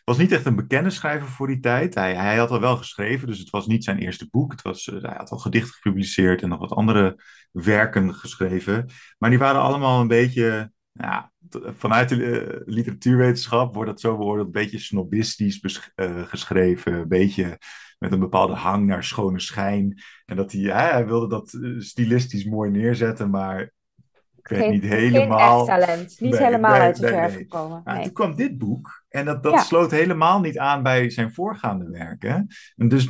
was 0.04 0.18
niet 0.18 0.32
echt 0.32 0.46
een 0.46 0.56
bekende 0.56 0.90
schrijver 0.90 1.28
voor 1.28 1.46
die 1.46 1.60
tijd. 1.60 1.94
Hij, 1.94 2.14
hij 2.14 2.36
had 2.36 2.50
al 2.50 2.60
wel 2.60 2.76
geschreven, 2.76 3.26
dus 3.26 3.38
het 3.38 3.50
was 3.50 3.66
niet 3.66 3.84
zijn 3.84 3.98
eerste 3.98 4.28
boek. 4.30 4.52
Het 4.52 4.62
was, 4.62 4.84
hij 4.84 5.14
had 5.16 5.30
al 5.30 5.38
gedichten 5.38 5.72
gepubliceerd 5.72 6.42
en 6.42 6.48
nog 6.48 6.58
wat 6.58 6.72
andere 6.72 7.22
werken 7.50 8.14
geschreven. 8.14 8.88
Maar 9.18 9.30
die 9.30 9.38
waren 9.38 9.60
allemaal 9.60 10.00
een 10.00 10.08
beetje 10.08 10.72
ja, 10.92 11.32
vanuit 11.76 12.08
de 12.08 12.16
uh, 12.16 12.60
literatuurwetenschap 12.64 13.74
wordt 13.74 13.90
dat 13.90 14.00
zo 14.00 14.16
beoordeeld, 14.16 14.46
een 14.46 14.52
beetje 14.62 14.78
snobistisch 14.78 15.90
uh, 15.96 16.22
geschreven, 16.22 16.92
een 16.92 17.08
beetje 17.08 17.58
met 17.98 18.12
een 18.12 18.18
bepaalde 18.18 18.54
hang 18.54 18.86
naar 18.86 19.04
schone 19.04 19.40
schijn. 19.40 20.02
En 20.24 20.36
dat 20.36 20.52
hij, 20.52 20.60
ja, 20.60 20.90
hij 20.90 21.06
wilde 21.06 21.28
dat 21.28 21.52
uh, 21.52 21.80
stilistisch 21.80 22.44
mooi 22.44 22.70
neerzetten, 22.70 23.30
maar 23.30 23.60
ik 24.36 24.48
weet 24.48 24.58
geen, 24.58 24.70
niet 24.70 24.84
helemaal. 24.84 25.64
Geen 25.64 25.74
echt 25.74 25.86
talent, 25.86 26.20
niet 26.20 26.32
nee, 26.32 26.42
helemaal 26.42 26.72
nee, 26.72 26.80
uit 26.80 26.96
de 26.96 27.02
nee, 27.02 27.12
verf 27.12 27.36
gekomen. 27.36 27.80
Nou, 27.84 28.02
toen 28.02 28.12
kwam 28.12 28.36
dit 28.36 28.58
boek 28.58 29.04
en 29.08 29.24
dat, 29.24 29.42
dat 29.42 29.52
ja. 29.52 29.62
sloot 29.62 29.90
helemaal 29.90 30.40
niet 30.40 30.58
aan 30.58 30.82
bij 30.82 31.10
zijn 31.10 31.32
voorgaande 31.32 31.90
werken. 31.90 32.46
En 32.76 32.88
dus 32.88 33.08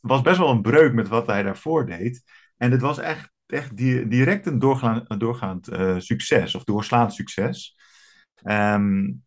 was 0.00 0.20
best 0.20 0.38
wel 0.38 0.50
een 0.50 0.62
breuk 0.62 0.92
met 0.92 1.08
wat 1.08 1.26
hij 1.26 1.42
daarvoor 1.42 1.86
deed. 1.86 2.22
En 2.56 2.70
het 2.70 2.80
was 2.80 2.98
echt 2.98 3.31
echt 3.46 3.76
direct 3.76 4.46
een 4.46 4.58
doorgaand, 4.58 5.20
doorgaand 5.20 5.72
uh, 5.72 5.98
succes, 5.98 6.54
of 6.54 6.64
doorslaand 6.64 7.14
succes. 7.14 7.76
Um, 8.44 9.24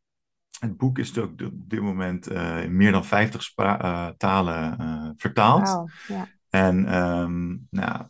het 0.60 0.78
boek 0.78 1.00
is 1.00 1.18
ook 1.18 1.42
op 1.42 1.70
dit 1.70 1.82
moment 1.82 2.32
uh, 2.32 2.64
in 2.64 2.76
meer 2.76 2.92
dan 2.92 3.06
50 3.06 3.52
uh, 3.58 4.08
talen 4.18 5.14
vertaald. 5.18 5.68
Wow. 6.08 6.24
En 6.50 6.96
um, 7.04 7.68
nou, 7.70 8.06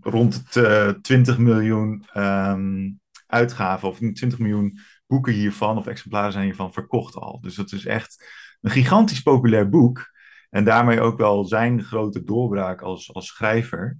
rond 0.00 0.44
het 0.50 1.02
20 1.02 1.38
miljoen 1.38 2.04
um, 2.16 3.00
uitgaven, 3.26 3.88
of 3.88 3.98
20 3.98 4.38
miljoen 4.38 4.78
boeken 5.06 5.32
hiervan, 5.32 5.76
of 5.76 5.86
exemplaren 5.86 6.32
zijn 6.32 6.44
hiervan 6.44 6.72
verkocht 6.72 7.14
al. 7.14 7.40
Dus 7.40 7.56
het 7.56 7.72
is 7.72 7.86
echt 7.86 8.26
een 8.60 8.70
gigantisch 8.70 9.22
populair 9.22 9.68
boek. 9.68 10.16
En 10.50 10.64
daarmee 10.64 11.00
ook 11.00 11.18
wel 11.18 11.44
zijn 11.44 11.82
grote 11.82 12.24
doorbraak 12.24 12.80
als, 12.80 13.14
als 13.14 13.26
schrijver. 13.26 13.98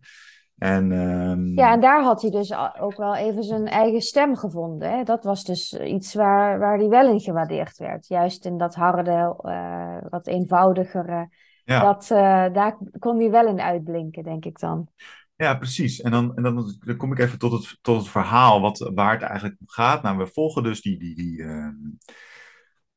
En, 0.59 0.93
ehm, 0.93 1.59
Ja, 1.59 1.73
en 1.73 1.81
daar 1.81 2.03
had 2.03 2.23
hij 2.23 2.31
dus 2.31 2.55
ook 2.81 2.97
wel 2.97 3.17
even 3.17 3.43
zijn 3.43 3.67
eigen 3.67 4.01
stem 4.01 4.37
gevonden. 4.37 4.91
Hè? 4.91 5.03
Dat 5.03 5.25
was 5.25 5.45
dus 5.45 5.73
iets 5.73 6.15
waar, 6.15 6.59
waar 6.59 6.79
hij 6.79 6.89
wel 6.89 7.09
in 7.09 7.21
gewaardeerd 7.21 7.77
werd. 7.77 8.07
Juist 8.07 8.45
in 8.45 8.59
dat 8.59 8.75
harde, 8.75 9.37
uh, 9.43 10.11
wat 10.11 10.27
eenvoudigere. 10.27 11.29
Ja. 11.65 11.81
Dat, 11.81 12.03
uh, 12.13 12.19
daar 12.53 12.79
kon 12.99 13.19
hij 13.19 13.31
wel 13.31 13.47
in 13.47 13.61
uitblinken, 13.61 14.23
denk 14.23 14.45
ik 14.45 14.59
dan. 14.59 14.89
Ja, 15.37 15.55
precies. 15.55 16.01
En 16.01 16.11
dan, 16.11 16.37
en 16.37 16.43
dan, 16.43 16.77
dan 16.81 16.97
kom 16.97 17.13
ik 17.13 17.19
even 17.19 17.39
tot 17.39 17.53
het, 17.53 17.79
tot 17.81 17.97
het 17.97 18.09
verhaal 18.09 18.61
wat, 18.61 18.91
waar 18.95 19.13
het 19.13 19.23
eigenlijk 19.23 19.61
om 19.61 19.69
gaat. 19.69 20.03
Nou, 20.03 20.17
we 20.17 20.27
volgen 20.27 20.63
dus 20.63 20.83
die, 20.83 20.99
die, 20.99 21.15
die 21.15 21.39
uh, 21.39 21.69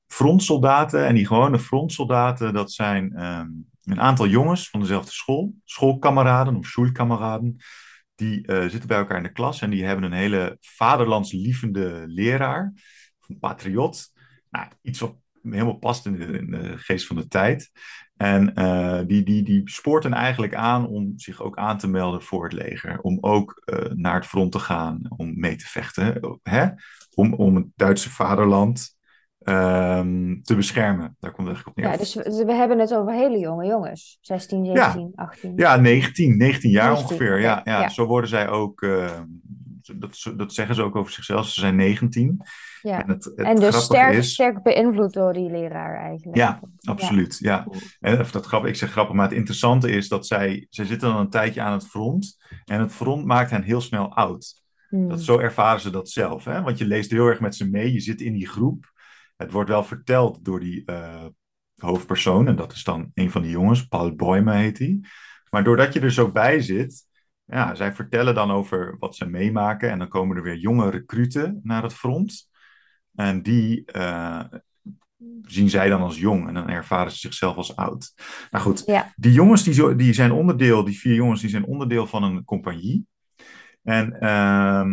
frontsoldaten. 0.08 1.06
En 1.06 1.16
die 1.16 1.28
gewone 1.28 1.60
frontsoldaten, 1.60 2.54
dat 2.54 2.72
zijn 2.72 3.24
um, 3.24 3.71
een 3.84 4.02
aantal 4.02 4.28
jongens 4.28 4.70
van 4.70 4.80
dezelfde 4.80 5.12
school. 5.12 5.54
Schoolkameraden 5.66 6.56
of 6.56 6.66
schoolkameraden. 6.66 7.56
Die 8.16 8.48
uh, 8.48 8.62
zitten 8.62 8.88
bij 8.88 8.98
elkaar 8.98 9.18
in 9.18 9.24
de 9.24 9.32
klas 9.32 9.62
en 9.62 9.70
die 9.70 9.86
hebben 9.86 10.06
een 10.06 10.18
hele 10.18 10.58
vaderlandslievende 10.60 12.04
leraar. 12.08 12.74
Een 13.28 13.40
patriot. 13.40 14.12
Nou, 14.50 14.68
iets 14.82 15.00
wat 15.00 15.16
helemaal 15.42 15.78
past 15.78 16.06
in 16.06 16.18
de, 16.50 16.78
geest 16.78 17.08
van 17.08 17.16
de 17.16 17.28
tijd. 17.28 17.72
En 18.18 18.52
uh, 18.56 19.02
die, 19.08 19.24
die, 19.24 19.44
die 19.44 19.62
spoort 19.70 20.04
hen 20.04 20.14
eigenlijk 20.14 20.56
aan 20.56 20.88
om 20.88 21.14
zich 21.16 21.42
ook 21.42 21.58
aan 21.58 21.78
te 21.78 21.88
melden 21.88 22.22
voor 22.22 22.44
het 22.44 22.54
leger. 22.54 23.00
Om 23.00 23.18
ook 23.22 23.62
uh, 23.66 23.92
naar 23.92 24.16
het 24.16 24.26
front 24.26 24.52
te 24.52 24.60
gaan, 24.60 25.02
om 25.18 25.40
mee 25.40 25.56
te 25.56 25.68
vechten. 25.68 26.40
Hè? 26.44 26.68
Om, 27.14 27.34
om 27.34 27.56
het 27.56 27.66
Duitse 27.76 28.10
vaderland 28.10 28.96
um, 29.44 30.44
te 30.44 30.56
beschermen. 30.56 31.16
Daar 31.20 31.32
komt 31.32 31.48
het 31.48 31.56
eigenlijk 31.56 31.68
op 31.68 31.76
neer. 31.76 31.92
Ja, 31.92 31.98
dus 31.98 32.14
we, 32.46 32.54
hebben 32.54 32.80
het 32.80 32.94
over 32.94 33.14
hele 33.14 33.38
jonge 33.38 33.66
jongens. 33.66 34.18
16, 34.22 34.66
17, 34.66 35.02
ja. 35.02 35.24
18. 35.24 35.54
Ja, 35.56 35.76
19, 35.76 36.38
19 36.38 36.70
jaar 36.70 36.92
19, 36.92 37.06
ongeveer. 37.06 37.40
Ja, 37.40 37.62
ja, 37.64 37.82
ja, 37.82 37.90
Zo 37.90 38.06
worden 38.06 38.30
zij 38.30 38.50
ook... 38.50 38.82
Uh, 38.82 39.20
dat, 39.96 40.32
dat 40.38 40.54
zeggen 40.54 40.76
ze 40.76 40.82
ook 40.82 40.96
over 40.96 41.12
zichzelf. 41.12 41.48
Ze 41.48 41.60
zijn 41.60 41.76
19. 41.76 42.42
Ja. 42.82 43.04
En, 43.04 43.10
het, 43.10 43.24
het 43.24 43.36
en 43.36 43.56
dus 43.56 43.84
sterk, 43.84 44.14
is... 44.14 44.34
sterk 44.34 44.64
beïnvloed 44.64 45.14
door 45.14 45.34
die 45.34 45.52
leraar 45.52 45.96
eigenlijk. 45.96 46.38
Ja, 46.38 46.60
absoluut. 46.82 47.38
Ja. 47.40 47.68
ja. 47.72 47.80
En 48.00 48.26
dat 48.32 48.46
grappig, 48.46 48.70
ik 48.70 48.76
zeg 48.76 48.92
grappig, 48.92 49.16
maar 49.16 49.28
het 49.28 49.38
interessante 49.38 49.92
is 49.92 50.08
dat 50.08 50.28
zij, 50.28 50.68
zij 50.70 50.86
zitten 50.86 51.10
dan 51.10 51.20
een 51.20 51.30
tijdje 51.30 51.62
aan 51.62 51.74
het 51.74 51.88
front. 51.88 52.38
En 52.66 52.80
het 52.80 52.92
front 52.92 53.26
maakt 53.26 53.52
hen 53.52 53.64
heel 53.64 53.82
snel 53.82 54.16
oud. 54.16 54.62
Hmm. 54.90 55.10
Dat, 55.10 55.22
zo 55.22 55.40
ervaren 55.40 55.82
ze 55.82 55.90
dat 55.90 56.10
zelf. 56.10 56.46
Hè? 56.46 56.62
Want 56.62 56.78
je 56.78 56.86
leest 56.86 57.12
heel 57.12 57.28
erg 57.28 57.40
met 57.40 57.56
ze 57.56 57.70
mee, 57.70 57.94
je 57.94 58.00
zit 58.00 58.22
in 58.22 58.34
die 58.34 58.48
groep. 58.48 58.92
Het 59.42 59.52
wordt 59.52 59.70
wel 59.70 59.84
verteld 59.84 60.46
door 60.46 60.60
die 60.60 60.84
uh, 60.86 61.26
hoofdpersoon, 61.76 62.48
en 62.48 62.56
dat 62.56 62.72
is 62.72 62.84
dan 62.84 63.12
een 63.14 63.32
van 63.32 63.42
die 63.42 63.52
jongens, 63.52 63.88
Paul 63.88 64.16
Boyme 64.16 64.56
heet 64.56 64.78
hij. 64.78 65.00
Maar 65.50 65.64
doordat 65.64 65.94
je 65.94 66.00
er 66.00 66.12
zo 66.12 66.32
bij 66.32 66.62
zit, 66.62 67.06
ja, 67.46 67.76
zij 67.76 67.94
vertellen 67.94 68.36
dan 68.36 68.52
over 68.52 68.96
wat 69.00 69.16
ze 69.16 69.26
meemaken. 69.26 69.90
En 69.90 70.00
dan 70.00 70.08
komen 70.08 70.38
er 70.38 70.44
weer 70.44 70.58
jonge 70.58 70.90
recruten 70.90 71.60
naar 71.64 71.84
het 71.84 71.94
front. 71.94 72.50
En 73.16 73.42
die 73.42 73.84
uh, 73.96 74.44
zien 75.42 75.70
zij 75.70 75.90
dan 75.90 76.02
als 76.02 76.20
jong 76.20 76.48
en 76.48 76.54
dan 76.54 76.70
ervaren 76.70 77.12
ze 77.12 77.18
zichzelf 77.18 77.56
als 77.56 77.76
oud. 77.76 78.14
Nou 78.52 78.64
goed, 78.64 78.84
ja. 78.86 79.14
die 79.16 79.32
jongens 79.32 79.64
die, 79.64 79.74
zo, 79.74 79.96
die 79.96 80.14
zijn 80.14 80.32
onderdeel, 80.32 80.84
die 80.84 81.00
vier 81.00 81.16
jongens, 81.16 81.42
die 81.42 81.50
zijn 81.50 81.66
onderdeel 81.66 82.08
van 82.08 82.24
een 82.24 82.44
compagnie. 82.44 83.06
En 83.84 84.18
uh, 84.20 84.86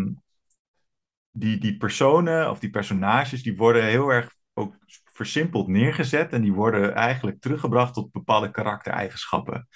die, 1.31 1.59
die 1.59 1.77
personen 1.77 2.51
of 2.51 2.59
die 2.59 2.71
personages, 2.71 3.43
die 3.43 3.57
worden 3.57 3.85
heel 3.85 4.09
erg 4.09 4.31
ook 4.55 4.77
versimpeld 5.05 5.69
neergezet 5.69 6.33
en 6.33 6.43
die 6.43 6.53
worden 6.53 6.95
eigenlijk 6.95 7.41
teruggebracht 7.41 7.95
tot 7.95 8.13
bepaalde 8.13 8.51
karaktereigenschappen. 8.51 9.69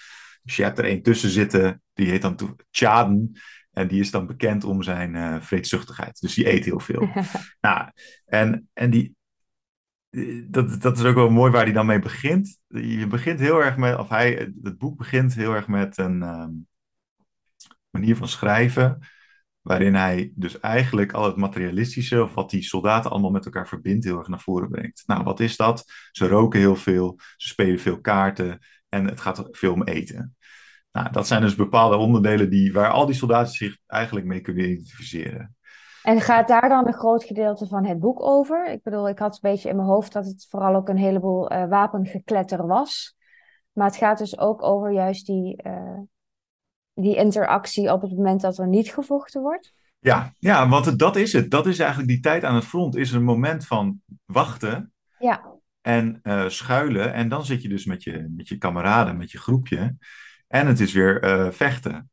Dus 0.43 0.57
je 0.57 0.63
hebt 0.63 0.79
er 0.79 0.91
een 0.91 1.03
tussen 1.03 1.31
zitten, 1.31 1.83
die 1.93 2.09
heet 2.09 2.23
dan 2.23 2.57
Chaden. 2.71 3.33
En 3.73 3.89
die 3.89 4.01
is 4.01 4.11
dan 4.11 4.27
bekend 4.27 4.65
om 4.65 4.83
zijn 4.83 5.15
uh, 5.15 5.41
vreedzuchtigheid. 5.41 6.21
Dus 6.21 6.35
die 6.35 6.53
eet 6.53 6.65
heel 6.65 6.81
veel. 6.81 7.09
nou, 7.61 7.91
en, 8.27 8.69
en 8.73 8.91
die, 8.91 9.15
dat, 10.49 10.81
dat 10.81 10.99
is 10.99 11.05
ook 11.05 11.15
wel 11.15 11.31
mooi 11.31 11.53
waar 11.53 11.65
hij 11.65 11.73
dan 11.73 11.87
mee 11.87 11.99
begint. 11.99 12.59
Je 12.67 13.07
begint 13.07 13.41
heel 13.41 13.63
erg 13.63 13.77
met, 13.77 13.99
of 13.99 14.09
hij, 14.09 14.53
het 14.63 14.79
boek 14.79 14.97
begint 14.97 15.35
heel 15.35 15.55
erg 15.55 15.69
met 15.69 15.99
een 15.99 16.23
um, 16.23 16.67
manier 17.91 18.17
van 18.17 18.29
schrijven. 18.29 18.99
Waarin 19.63 19.95
hij 19.95 20.33
dus 20.35 20.61
eigenlijk 20.61 21.13
al 21.13 21.25
het 21.25 21.37
materialistische, 21.37 22.23
of 22.23 22.35
wat 22.35 22.51
die 22.51 22.63
soldaten 22.63 23.11
allemaal 23.11 23.31
met 23.31 23.45
elkaar 23.45 23.69
verbindt, 23.69 24.05
heel 24.05 24.19
erg 24.19 24.29
naar 24.29 24.41
voren 24.41 24.69
brengt. 24.69 25.03
Nou, 25.07 25.23
wat 25.23 25.41
is 25.41 25.57
dat? 25.57 25.85
Ze 26.11 26.29
roken 26.29 26.61
heel 26.61 26.77
veel, 26.77 27.19
ze 27.37 27.49
spelen 27.49 27.79
veel 27.79 28.01
kaarten 28.01 28.59
en 28.89 29.07
het 29.07 29.21
gaat 29.21 29.49
veel 29.51 29.73
om 29.73 29.83
eten. 29.83 30.37
Nou, 30.93 31.11
dat 31.11 31.27
zijn 31.27 31.41
dus 31.41 31.55
bepaalde 31.55 31.97
onderdelen 31.97 32.51
die, 32.51 32.73
waar 32.73 32.91
al 32.91 33.07
die 33.07 33.15
soldaten 33.15 33.53
zich 33.53 33.77
eigenlijk 33.87 34.27
mee 34.27 34.41
kunnen 34.41 34.71
identificeren. 34.71 35.57
En 36.03 36.21
gaat 36.21 36.49
daar 36.49 36.69
dan 36.69 36.87
een 36.87 36.93
groot 36.93 37.25
gedeelte 37.25 37.67
van 37.67 37.85
het 37.85 37.99
boek 37.99 38.23
over? 38.23 38.67
Ik 38.67 38.83
bedoel, 38.83 39.09
ik 39.09 39.19
had 39.19 39.33
een 39.33 39.51
beetje 39.51 39.69
in 39.69 39.77
mijn 39.77 39.89
hoofd 39.89 40.13
dat 40.13 40.25
het 40.25 40.47
vooral 40.51 40.75
ook 40.75 40.89
een 40.89 40.97
heleboel 40.97 41.53
uh, 41.53 41.69
wapengekletter 41.69 42.67
was. 42.67 43.17
Maar 43.73 43.87
het 43.87 43.97
gaat 43.97 44.19
dus 44.19 44.39
ook 44.39 44.63
over 44.63 44.93
juist 44.93 45.27
die, 45.27 45.63
uh, 45.67 45.99
die 46.95 47.17
interactie 47.17 47.93
op 47.93 48.03
het 48.03 48.11
moment 48.11 48.41
dat 48.41 48.59
er 48.59 48.69
niet 48.69 48.93
gevochten 48.93 49.43
wordt. 49.43 49.75
Ja, 49.99 50.35
ja, 50.39 50.69
want 50.69 50.99
dat 50.99 51.17
is 51.17 51.33
het. 51.33 51.51
Dat 51.51 51.67
is 51.67 51.79
eigenlijk 51.79 52.11
die 52.11 52.21
tijd 52.21 52.45
aan 52.45 52.55
het 52.55 52.65
front. 52.65 52.97
Is 52.97 53.13
een 53.13 53.25
moment 53.25 53.67
van 53.67 54.01
wachten. 54.25 54.93
Ja. 55.19 55.51
En 55.81 56.21
uh, 56.23 56.49
schuilen. 56.49 57.13
En 57.13 57.29
dan 57.29 57.45
zit 57.45 57.63
je 57.63 57.69
dus 57.69 57.85
met 57.85 58.03
je, 58.03 58.33
met 58.37 58.49
je 58.49 58.59
kameraden, 58.59 59.17
met 59.17 59.31
je 59.31 59.39
groepje. 59.39 59.97
En 60.49 60.67
het 60.67 60.81
is 60.81 60.93
weer 60.93 61.25
uh, 61.25 61.51
vechten. 61.51 62.11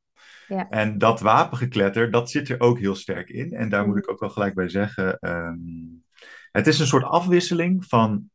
Ja. 0.47 0.69
En 0.69 0.97
dat 0.97 1.19
wapengekletter, 1.19 2.11
dat 2.11 2.29
zit 2.29 2.49
er 2.49 2.59
ook 2.59 2.79
heel 2.79 2.95
sterk 2.95 3.29
in. 3.29 3.53
En 3.53 3.69
daar 3.69 3.87
moet 3.87 3.97
ik 3.97 4.11
ook 4.11 4.19
wel 4.19 4.29
gelijk 4.29 4.53
bij 4.53 4.69
zeggen. 4.69 5.17
Um, 5.19 6.03
het 6.51 6.67
is 6.67 6.79
een 6.79 6.87
soort 6.87 7.03
afwisseling 7.03 7.85
van 7.85 8.29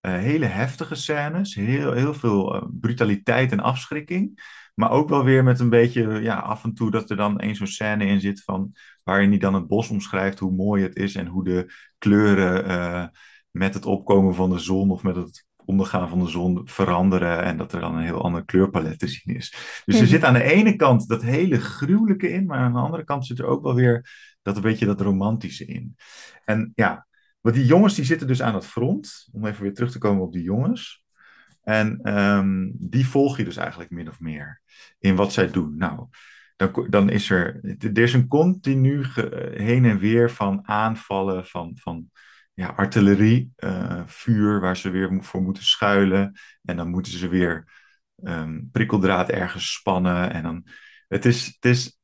uh, 0.00 0.12
hele 0.12 0.46
heftige 0.46 0.94
scènes. 0.94 1.54
Heel, 1.54 1.92
heel 1.92 2.14
veel 2.14 2.68
brutaliteit 2.80 3.52
en 3.52 3.60
afschrikking. 3.60 4.40
Maar 4.74 4.90
ook 4.90 5.08
wel 5.08 5.24
weer 5.24 5.44
met 5.44 5.60
een 5.60 5.70
beetje, 5.70 6.20
ja, 6.20 6.38
af 6.38 6.64
en 6.64 6.74
toe 6.74 6.90
dat 6.90 7.10
er 7.10 7.16
dan 7.16 7.38
één 7.38 7.54
zo'n 7.54 7.66
scène 7.66 8.06
in 8.06 8.20
zit 8.20 8.42
van 8.42 8.74
waarin 9.02 9.28
hij 9.28 9.38
dan 9.38 9.54
het 9.54 9.66
bos 9.66 9.88
omschrijft, 9.88 10.38
hoe 10.38 10.52
mooi 10.52 10.82
het 10.82 10.96
is 10.96 11.14
en 11.14 11.26
hoe 11.26 11.44
de 11.44 11.72
kleuren 11.98 13.12
met 13.50 13.74
het 13.74 13.86
opkomen 13.86 14.34
van 14.34 14.50
de 14.50 14.58
zon 14.58 14.90
of 14.90 15.02
met 15.02 15.16
het 15.16 15.46
ondergaan 15.64 16.08
van 16.08 16.18
de 16.18 16.28
zon 16.28 16.60
veranderen 16.64 17.42
en 17.42 17.56
dat 17.56 17.72
er 17.72 17.80
dan 17.80 17.96
een 17.96 18.04
heel 18.04 18.22
ander 18.22 18.44
kleurpalet 18.44 18.98
te 18.98 19.08
zien 19.08 19.36
is. 19.36 19.82
Dus 19.84 20.00
er 20.00 20.06
zit 20.06 20.24
aan 20.24 20.34
de 20.34 20.42
ene 20.42 20.76
kant 20.76 21.08
dat 21.08 21.22
hele 21.22 21.60
gruwelijke 21.60 22.28
in, 22.28 22.46
maar 22.46 22.58
aan 22.58 22.72
de 22.72 22.78
andere 22.78 23.04
kant 23.04 23.26
zit 23.26 23.38
er 23.38 23.46
ook 23.46 23.62
wel 23.62 23.74
weer 23.74 24.10
dat 24.42 24.56
een 24.56 24.62
beetje 24.62 24.86
dat 24.86 25.00
romantische 25.00 25.64
in. 25.64 25.96
En 26.44 26.72
ja, 26.74 27.06
want 27.40 27.54
die 27.54 27.66
jongens 27.66 27.94
die 27.94 28.04
zitten 28.04 28.26
dus 28.26 28.42
aan 28.42 28.54
het 28.54 28.66
front, 28.66 29.28
om 29.32 29.46
even 29.46 29.62
weer 29.62 29.74
terug 29.74 29.90
te 29.90 29.98
komen 29.98 30.22
op 30.22 30.32
die 30.32 30.42
jongens. 30.42 31.01
En 31.62 32.18
um, 32.18 32.72
die 32.78 33.06
volg 33.06 33.36
je 33.36 33.44
dus 33.44 33.56
eigenlijk 33.56 33.90
min 33.90 34.08
of 34.08 34.20
meer 34.20 34.60
in 34.98 35.16
wat 35.16 35.32
zij 35.32 35.50
doen. 35.50 35.76
Nou, 35.76 36.06
dan, 36.56 36.86
dan 36.90 37.10
is 37.10 37.30
er, 37.30 37.60
er 37.78 37.98
is 37.98 38.12
een 38.12 38.28
continu 38.28 39.04
heen 39.54 39.84
en 39.84 39.98
weer 39.98 40.30
van 40.30 40.60
aanvallen, 40.68 41.46
van, 41.46 41.76
van 41.80 42.10
ja, 42.54 42.66
artillerie, 42.66 43.52
uh, 43.56 44.02
vuur 44.06 44.60
waar 44.60 44.76
ze 44.76 44.90
weer 44.90 45.24
voor 45.24 45.42
moeten 45.42 45.64
schuilen. 45.64 46.32
En 46.64 46.76
dan 46.76 46.88
moeten 46.88 47.12
ze 47.12 47.28
weer 47.28 47.72
um, 48.24 48.68
prikkeldraad 48.72 49.28
ergens 49.28 49.72
spannen. 49.72 50.32
En 50.32 50.42
dan, 50.42 50.66
het 51.08 51.24
is, 51.24 51.46
het 51.46 51.64
is, 51.64 51.98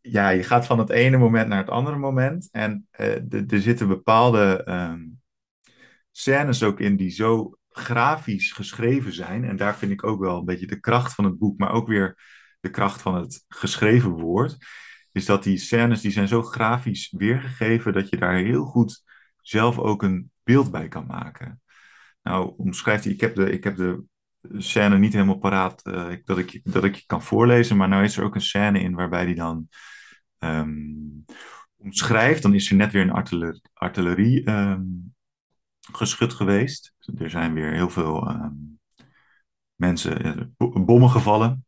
ja, 0.00 0.28
je 0.28 0.42
gaat 0.42 0.66
van 0.66 0.78
het 0.78 0.90
ene 0.90 1.16
moment 1.16 1.48
naar 1.48 1.58
het 1.58 1.70
andere 1.70 1.96
moment. 1.96 2.48
En 2.52 2.88
uh, 3.00 3.52
er 3.52 3.60
zitten 3.60 3.88
bepaalde 3.88 4.64
um, 4.68 5.20
scènes 6.10 6.62
ook 6.62 6.80
in 6.80 6.96
die 6.96 7.10
zo 7.10 7.58
grafisch 7.76 8.52
geschreven 8.52 9.12
zijn. 9.12 9.44
En 9.44 9.56
daar 9.56 9.76
vind 9.76 9.92
ik 9.92 10.04
ook 10.04 10.20
wel 10.20 10.38
een 10.38 10.44
beetje 10.44 10.66
de 10.66 10.80
kracht 10.80 11.14
van 11.14 11.24
het 11.24 11.38
boek, 11.38 11.58
maar 11.58 11.70
ook 11.70 11.88
weer 11.88 12.18
de 12.60 12.70
kracht 12.70 13.02
van 13.02 13.14
het 13.14 13.44
geschreven 13.48 14.10
woord. 14.10 14.56
Is 15.12 15.24
dat 15.24 15.42
die 15.42 15.58
scènes 15.58 16.00
die 16.00 16.10
zijn 16.10 16.28
zo 16.28 16.42
grafisch 16.42 17.14
weergegeven 17.16 17.92
dat 17.92 18.08
je 18.08 18.16
daar 18.16 18.36
heel 18.36 18.64
goed 18.64 19.02
zelf 19.40 19.78
ook 19.78 20.02
een 20.02 20.30
beeld 20.42 20.70
bij 20.70 20.88
kan 20.88 21.06
maken. 21.06 21.62
Nou, 22.22 22.54
omschrijft 22.56 23.04
hij, 23.04 23.12
ik 23.12 23.20
heb 23.20 23.34
de, 23.34 23.50
ik 23.50 23.64
heb 23.64 23.76
de 23.76 24.04
scène 24.56 24.98
niet 24.98 25.12
helemaal 25.12 25.38
paraat 25.38 25.86
uh, 25.86 26.16
dat, 26.24 26.38
ik, 26.38 26.60
dat 26.64 26.84
ik 26.84 26.94
je 26.94 27.02
kan 27.06 27.22
voorlezen, 27.22 27.76
maar 27.76 27.88
nou 27.88 28.04
is 28.04 28.16
er 28.16 28.24
ook 28.24 28.34
een 28.34 28.40
scène 28.40 28.80
in 28.80 28.94
waarbij 28.94 29.24
hij 29.24 29.34
dan 29.34 29.68
um, 30.38 31.24
omschrijft, 31.76 32.42
dan 32.42 32.54
is 32.54 32.70
er 32.70 32.76
net 32.76 32.92
weer 32.92 33.02
een 33.02 33.58
artillerie, 33.72 34.50
um, 34.50 35.13
geschud 35.92 36.32
geweest. 36.32 36.94
Er 37.18 37.30
zijn 37.30 37.54
weer 37.54 37.72
heel 37.72 37.90
veel 37.90 38.30
um, 38.30 38.80
mensen, 39.74 40.26
uh, 40.26 40.84
bommen 40.84 41.10
gevallen, 41.10 41.66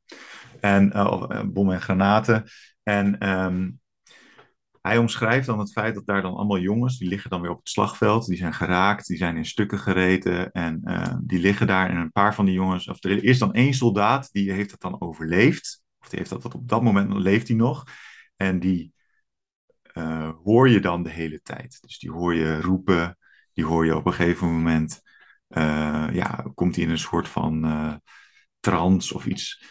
en, 0.60 0.92
uh, 0.96 1.42
bommen 1.44 1.74
en 1.74 1.80
granaten. 1.80 2.44
En 2.82 3.18
hij 4.80 4.98
omschrijft 4.98 5.46
dan 5.46 5.58
het 5.58 5.72
feit 5.72 5.94
dat 5.94 6.06
daar 6.06 6.22
dan 6.22 6.34
allemaal 6.34 6.58
jongens, 6.58 6.98
die 6.98 7.08
liggen 7.08 7.30
dan 7.30 7.40
weer 7.40 7.50
op 7.50 7.58
het 7.58 7.68
slagveld, 7.68 8.26
die 8.26 8.36
zijn 8.36 8.54
geraakt, 8.54 9.06
die 9.06 9.16
zijn 9.16 9.36
in 9.36 9.44
stukken 9.44 9.78
gereten 9.78 10.52
en 10.52 10.80
die 11.24 11.38
liggen 11.38 11.66
daar. 11.66 11.90
En 11.90 11.96
een 11.96 12.12
paar 12.12 12.34
van 12.34 12.44
die 12.44 12.54
jongens, 12.54 12.88
of 12.88 13.04
er 13.04 13.24
is 13.24 13.38
dan 13.38 13.52
één 13.52 13.74
soldaat, 13.74 14.32
die 14.32 14.52
heeft 14.52 14.70
het 14.70 14.80
dan 14.80 15.00
overleefd, 15.00 15.82
of 16.00 16.08
die 16.08 16.18
heeft 16.18 16.30
dat 16.30 16.54
op 16.54 16.68
dat 16.68 16.82
moment, 16.82 17.12
leeft 17.12 17.48
hij 17.48 17.56
nog. 17.56 17.84
En 18.36 18.58
die 18.58 18.94
hoor 20.42 20.68
je 20.68 20.80
dan 20.80 21.02
de 21.02 21.10
hele 21.10 21.40
tijd. 21.42 21.78
Dus 21.80 21.98
die 21.98 22.10
hoor 22.10 22.34
je 22.34 22.60
roepen, 22.60 23.18
die 23.56 23.64
hoor 23.64 23.84
je 23.84 23.96
op 23.96 24.06
een 24.06 24.12
gegeven 24.12 24.46
moment, 24.46 25.00
uh, 25.48 26.06
ja, 26.12 26.50
komt 26.54 26.74
hij 26.74 26.84
in 26.84 26.90
een 26.90 26.98
soort 26.98 27.28
van 27.28 27.64
uh, 27.64 27.94
trance 28.60 29.14
of 29.14 29.26
iets. 29.26 29.64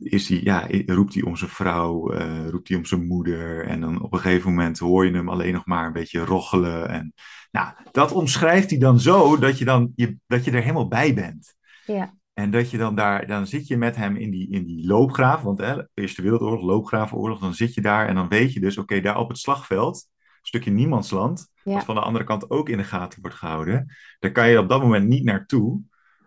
Is 0.00 0.28
hij, 0.28 0.40
ja, 0.42 0.68
roept 0.86 1.14
hij 1.14 1.22
om 1.22 1.36
zijn 1.36 1.50
vrouw, 1.50 2.12
roept 2.50 2.68
hij 2.68 2.76
om 2.76 2.84
zijn 2.84 3.06
moeder. 3.06 3.66
En 3.66 3.80
dan 3.80 4.02
op 4.02 4.12
een 4.12 4.18
gegeven 4.18 4.50
moment 4.50 4.78
hoor 4.78 5.06
je 5.06 5.12
hem 5.12 5.28
alleen 5.28 5.52
nog 5.52 5.66
maar 5.66 5.86
een 5.86 5.92
beetje 5.92 6.24
roggelen. 6.24 6.88
En 6.88 7.12
nou, 7.50 7.74
dat 7.90 8.12
omschrijft 8.12 8.70
hij 8.70 8.78
dan 8.78 9.00
zo 9.00 9.38
dat 9.38 9.58
je, 9.58 9.64
dan, 9.64 9.92
je, 9.94 10.16
dat 10.26 10.44
je 10.44 10.50
er 10.50 10.62
helemaal 10.62 10.88
bij 10.88 11.14
bent. 11.14 11.54
Ja. 11.86 12.14
En 12.32 12.50
dat 12.50 12.70
je 12.70 12.78
dan 12.78 12.94
daar, 12.94 13.26
dan 13.26 13.46
zit 13.46 13.66
je 13.66 13.76
met 13.76 13.96
hem 13.96 14.16
in 14.16 14.30
die, 14.30 14.50
in 14.50 14.64
die 14.64 14.86
loopgraaf, 14.86 15.42
want 15.42 15.58
hè, 15.58 15.82
Eerste 15.94 16.22
Wereldoorlog, 16.22 16.62
loopgravenoorlog, 16.62 17.40
dan 17.40 17.54
zit 17.54 17.74
je 17.74 17.80
daar 17.80 18.08
en 18.08 18.14
dan 18.14 18.28
weet 18.28 18.52
je 18.52 18.60
dus, 18.60 18.78
oké, 18.78 19.00
daar 19.00 19.18
op 19.18 19.28
het 19.28 19.38
slagveld, 19.38 20.08
stukje 20.46 20.70
niemandsland, 20.70 21.48
ja. 21.62 21.72
wat 21.72 21.84
van 21.84 21.94
de 21.94 22.00
andere 22.00 22.24
kant 22.24 22.50
ook 22.50 22.68
in 22.68 22.78
de 22.78 22.84
gaten 22.84 23.20
wordt 23.20 23.36
gehouden, 23.36 23.94
daar 24.18 24.32
kan 24.32 24.48
je 24.48 24.58
op 24.58 24.68
dat 24.68 24.82
moment 24.82 25.08
niet 25.08 25.24
naartoe 25.24 25.80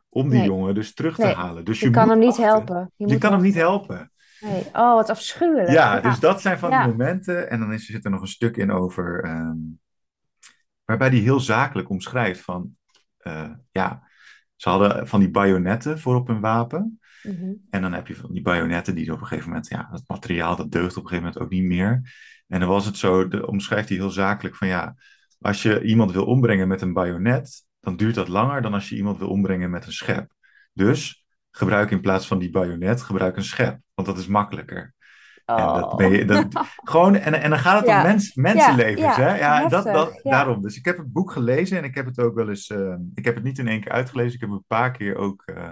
om 0.10 0.30
die 0.30 0.44
jongen 0.44 0.76
dus 0.76 0.94
terug 0.94 1.16
te 1.16 1.28
halen. 1.28 1.66
Dus 1.66 1.80
je, 1.80 1.86
je 1.86 1.92
kan 1.92 2.10
hem 2.10 2.20
niet 2.20 2.38
helpen. 2.38 2.92
Je, 2.96 3.08
je 3.08 3.18
kan 3.18 3.32
hem 3.32 3.42
niet 3.42 3.56
helpen. 3.56 4.12
Nee. 4.40 4.66
Oh, 4.74 4.94
wat 4.94 5.10
afschuwelijk. 5.10 5.70
Ja, 5.70 5.96
ja, 5.96 6.02
dus 6.02 6.20
dat 6.20 6.42
zijn 6.42 6.60
van 6.60 6.70
die 6.70 6.80
momenten. 6.80 7.50
En 7.50 7.60
dan 7.60 7.74
is, 7.74 7.86
zit 7.86 8.06
er 8.06 8.12
nog 8.12 8.22
een 8.22 8.28
stuk 8.28 8.58
in 8.58 8.72
over, 8.72 9.26
um, 9.26 9.80
waarbij 10.86 11.08
hij 11.08 11.18
heel 11.18 11.40
zakelijk 11.40 11.90
omschrijft 11.90 12.42
van, 12.42 12.76
uh, 13.24 13.50
ja, 13.72 14.08
ze 14.56 14.70
hadden 14.70 15.08
van 15.08 15.20
die 15.20 15.32
bajonetten 15.32 16.00
voor 16.00 16.16
op 16.16 16.28
hun 16.28 16.40
wapen. 16.40 17.00
Mm 17.24 17.36
-hmm. 17.36 17.62
En 17.70 17.82
dan 17.82 17.94
heb 17.94 18.08
je 18.08 18.16
van 18.16 18.32
die 18.32 18.42
bajonetten 18.42 18.96
die 18.96 19.12
op 19.12 19.22
een 19.22 19.28
gegeven 19.28 19.50
moment, 19.50 19.68
ja, 19.68 19.88
dat 19.92 20.04
materiaal 20.08 20.56
dat 20.56 20.72
deugt 20.72 20.98
op 20.98 21.04
een 21.04 21.10
gegeven 21.10 21.26
moment 21.26 21.44
ook 21.44 21.50
niet 21.52 21.68
meer. 21.68 22.02
En 22.48 22.60
dan 22.60 22.70
was 22.70 22.86
het 22.86 22.98
zo, 22.98 23.28
de, 23.28 23.48
omschrijft 23.48 23.90
hij 23.90 23.98
heel 23.98 24.10
zakelijk 24.10 24.56
van 24.56 24.68
ja, 24.68 24.96
als 25.40 25.62
je 25.62 25.84
iemand 25.84 26.12
wil 26.12 26.26
ombrengen 26.26 26.68
met 26.68 26.82
een 26.82 26.94
bajonet, 26.94 27.66
dan 27.80 27.96
duurt 27.96 28.16
dat 28.16 28.28
langer 28.28 28.62
dan 28.62 28.74
als 28.74 28.90
je 28.90 28.96
iemand 28.96 29.18
wil 29.18 29.30
ombrengen 29.30 29.70
met 29.70 29.86
een 29.86 29.92
schep. 29.92 30.34
Dus 30.74 31.26
gebruik 31.52 31.92
in 31.92 32.02
plaats 32.02 32.28
van 32.28 32.40
die 32.40 32.50
bajonet, 32.50 33.02
gebruik 33.02 33.36
een 33.36 33.44
schep, 33.44 33.80
want 33.94 34.08
dat 34.08 34.18
is 34.18 34.28
makkelijker. 34.28 34.96
Oh. 35.46 35.60
En, 35.60 35.82
dat 35.82 35.96
ben 35.96 36.12
je, 36.12 36.26
dat, 36.26 36.48
gewoon, 36.92 37.16
en, 37.16 37.34
en 37.34 37.50
dan 37.50 37.60
gaat 37.60 37.80
het 37.80 37.90
ja. 37.90 37.98
om 38.02 38.08
mens, 38.08 38.36
mensenlevens. 38.36 39.16
Ja, 39.16 39.22
hè? 39.22 39.38
Ja, 39.38 39.68
dat, 39.68 39.84
dat, 39.84 40.20
daarom. 40.24 40.62
Dus 40.62 40.78
ik 40.78 40.86
heb 40.86 40.98
het 40.98 41.12
boek 41.12 41.32
gelezen 41.32 41.78
en 41.78 41.84
ik 41.84 41.96
heb 41.96 42.06
het 42.06 42.20
ook 42.20 42.36
wel 42.36 42.50
eens. 42.50 42.70
Uh, 42.70 42.96
ik 43.14 43.26
heb 43.26 43.36
het 43.36 43.44
niet 43.44 43.58
in 43.58 43.68
één 43.68 43.82
keer 43.82 43.92
uitgelezen. 43.92 44.34
Ik 44.34 44.40
heb 44.40 44.50
het 44.50 44.60
een 44.60 44.78
paar 44.78 44.92
keer 44.92 45.16
ook. 45.16 45.44
Uh, 45.46 45.70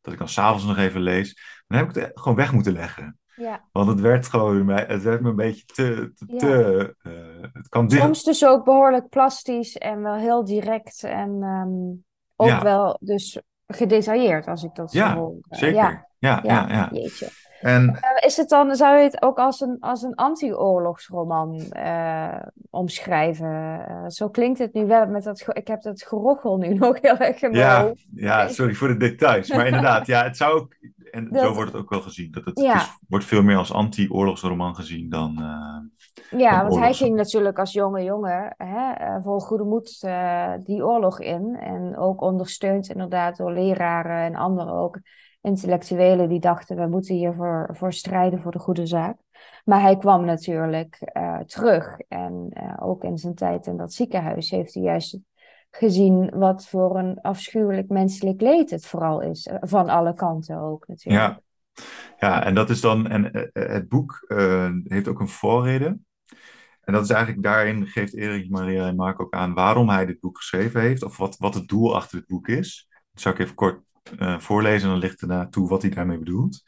dat 0.00 0.12
ik 0.12 0.18
dan 0.18 0.28
s'avonds 0.28 0.64
nog 0.64 0.76
even 0.76 1.00
lees. 1.00 1.36
Dan 1.66 1.78
heb 1.78 1.88
ik 1.88 1.94
het 1.94 2.10
gewoon 2.14 2.36
weg 2.36 2.52
moeten 2.52 2.72
leggen. 2.72 3.18
Ja. 3.40 3.64
Want 3.72 3.88
het 3.88 4.00
werd 4.00 4.26
gewoon. 4.26 4.68
Het 4.68 5.02
werd 5.02 5.20
me 5.20 5.28
een 5.28 5.36
beetje 5.36 5.64
te. 5.64 6.12
te, 6.14 6.36
te 6.36 6.94
uh, 7.02 7.12
het 7.52 7.68
kan 7.68 7.90
Soms 7.90 8.24
dus 8.24 8.46
ook 8.46 8.64
behoorlijk 8.64 9.08
plastisch 9.08 9.78
en 9.78 10.02
wel 10.02 10.14
heel 10.14 10.44
direct. 10.44 11.02
En 11.04 11.42
um, 11.42 12.04
ook 12.36 12.62
wel 12.62 12.98
dus 13.00 13.40
gedetailleerd, 13.66 14.46
als 14.46 14.64
ik 14.64 14.74
dat 14.74 14.92
zo 14.92 14.98
ja, 14.98 15.14
hoor. 15.14 15.34
Zeker. 15.50 15.74
Ja, 15.74 16.06
ja, 16.18 16.40
ja. 16.42 16.66
ja. 16.68 16.88
Jeetje. 16.92 17.28
En, 17.60 17.88
uh, 17.88 18.26
is 18.26 18.36
het 18.36 18.48
dan, 18.48 18.76
zou 18.76 18.96
je 18.96 19.02
het 19.02 19.22
ook 19.22 19.38
als 19.38 19.60
een, 19.60 19.76
als 19.80 20.02
een 20.02 20.14
anti-oorlogsroman 20.14 21.70
uh, 21.76 22.42
omschrijven? 22.70 23.86
Uh, 23.88 24.08
zo 24.08 24.28
klinkt 24.28 24.58
het 24.58 24.72
nu 24.72 24.86
wel 24.86 25.06
met 25.06 25.24
dat. 25.24 25.46
Ik 25.52 25.68
heb 25.68 25.82
dat 25.82 26.02
gerochel 26.02 26.56
nu 26.56 26.74
nog 26.84 27.00
heel 27.00 27.16
erg 27.16 27.42
in 27.42 27.52
ja, 27.52 27.92
ja, 28.14 28.48
sorry 28.48 28.74
voor 28.74 28.88
de 28.88 28.96
details. 28.96 29.48
Maar 29.48 29.66
inderdaad, 29.66 30.06
ja, 30.06 30.22
het 30.22 30.36
zou 30.36 30.60
ook. 30.60 30.76
En 31.10 31.28
Dat- 31.30 31.42
zo 31.42 31.54
wordt 31.54 31.72
het 31.72 31.80
ook 31.80 31.90
wel 31.90 32.00
gezien. 32.00 32.30
Dat 32.30 32.44
het, 32.44 32.60
Ja. 32.60 32.72
het 32.72 32.82
is- 32.82 32.98
wordt 33.08 33.24
veel 33.24 33.42
meer 33.42 33.56
als 33.56 33.72
anti-oorlogsroman 33.72 34.74
gezien 34.74 35.08
dan. 35.08 35.36
eh, 35.38 36.38
Ja, 36.40 36.62
want 36.62 36.76
hij 36.76 36.92
ging 36.94 37.16
natuurlijk 37.16 37.58
als 37.58 37.72
jonge 37.72 38.02
jongen 38.02 38.54
hè, 38.56 38.90
eh, 38.92 39.16
vol 39.22 39.38
goede 39.40 39.64
moed 39.64 39.98
eh, 40.02 40.52
die 40.62 40.84
oorlog 40.86 41.20
in. 41.20 41.56
En 41.60 41.96
ook 41.96 42.20
ondersteund 42.20 42.88
inderdaad 42.88 43.36
door 43.36 43.52
leraren 43.52 44.24
en 44.24 44.34
anderen 44.34 44.72
ook 44.74 45.00
intellectuelen 45.40 46.28
die 46.28 46.40
dachten 46.40 46.76
we 46.76 46.86
moeten 46.86 47.14
hiervoor 47.14 47.68
voor 47.72 47.92
strijden 47.92 48.40
voor 48.42 48.52
de 48.52 48.58
goede 48.58 48.86
zaak. 48.86 49.16
Maar 49.64 49.80
hij 49.80 49.96
kwam 49.96 50.24
natuurlijk 50.24 51.12
terug 51.46 51.98
en 52.08 52.52
ook 52.80 53.04
in 53.04 53.18
zijn 53.18 53.34
tijd 53.34 53.66
in 53.66 53.76
dat 53.76 53.92
ziekenhuis 53.92 54.50
heeft 54.50 54.74
hij 54.74 54.82
juist 54.82 55.18
gezien 55.70 56.30
wat 56.34 56.66
voor 56.66 56.98
een 56.98 57.20
afschuwelijk 57.20 57.88
menselijk 57.88 58.40
leed 58.40 58.70
het 58.70 58.86
vooral 58.86 59.20
is. 59.20 59.46
eh, 59.46 59.56
Van 59.60 59.88
alle 59.88 60.14
kanten 60.14 60.58
ook 60.58 60.88
natuurlijk. 60.88 61.24
Ja. 61.24 61.84
ja, 62.18 62.44
en 62.44 62.54
dat 62.54 62.70
is 62.70 62.80
dan. 62.80 63.08
En 63.08 63.32
eh, 63.32 63.42
eh, 63.52 63.72
het 63.72 63.88
boek 63.88 64.24
heeft 64.84 65.08
ook 65.08 65.20
een 65.20 65.28
voorrede. 65.28 65.98
En 66.80 66.92
dat 66.92 67.04
is 67.04 67.10
eigenlijk 67.10 67.42
daarin 67.42 67.86
geeft 67.86 68.14
Erik, 68.14 68.50
Maria 68.50 68.86
en 68.86 68.96
Mark 68.96 69.20
ook 69.20 69.34
aan 69.34 69.54
waarom 69.54 69.88
hij 69.88 70.06
dit 70.06 70.20
boek 70.20 70.36
geschreven 70.36 70.80
heeft. 70.80 71.02
Of 71.02 71.16
wat, 71.16 71.36
wat 71.38 71.54
het 71.54 71.68
doel 71.68 71.96
achter 71.96 72.18
het 72.18 72.26
boek 72.26 72.48
is. 72.48 72.88
Dat 73.12 73.22
zou 73.22 73.34
ik 73.34 73.40
even 73.40 73.54
kort 73.54 73.82
voorlezen 74.38 74.82
en 74.82 74.94
dan 74.94 75.02
ligt 75.02 75.20
erna 75.20 75.48
toe 75.48 75.68
wat 75.68 75.82
hij 75.82 75.90
daarmee 75.90 76.18
bedoelt. 76.18 76.62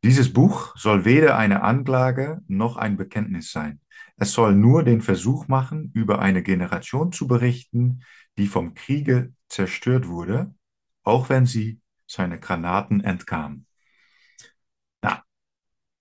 Dieses 0.00 0.30
Buch 0.32 0.72
soll 0.76 1.04
weder 1.04 1.36
eine 1.36 1.60
Anklage 1.62 2.40
noch 2.46 2.76
ein 2.76 2.96
Bekenntnis 2.96 3.50
sein. 3.50 3.80
Es 4.16 4.32
soll 4.32 4.54
nur 4.54 4.84
den 4.84 5.00
Versuch 5.00 5.48
machen, 5.48 5.90
über 5.94 6.20
eine 6.20 6.42
Generation 6.42 7.12
zu 7.12 7.26
berichten, 7.26 8.02
die 8.38 8.50
vom 8.50 8.72
Kriege 8.72 9.32
zerstört 9.48 10.06
wurde, 10.06 10.54
auch 11.02 11.28
wenn 11.28 11.44
sie 11.46 11.80
seine 12.06 12.38
Granaten 12.38 13.02
entkam. 13.02 13.66
Nou, 15.00 15.18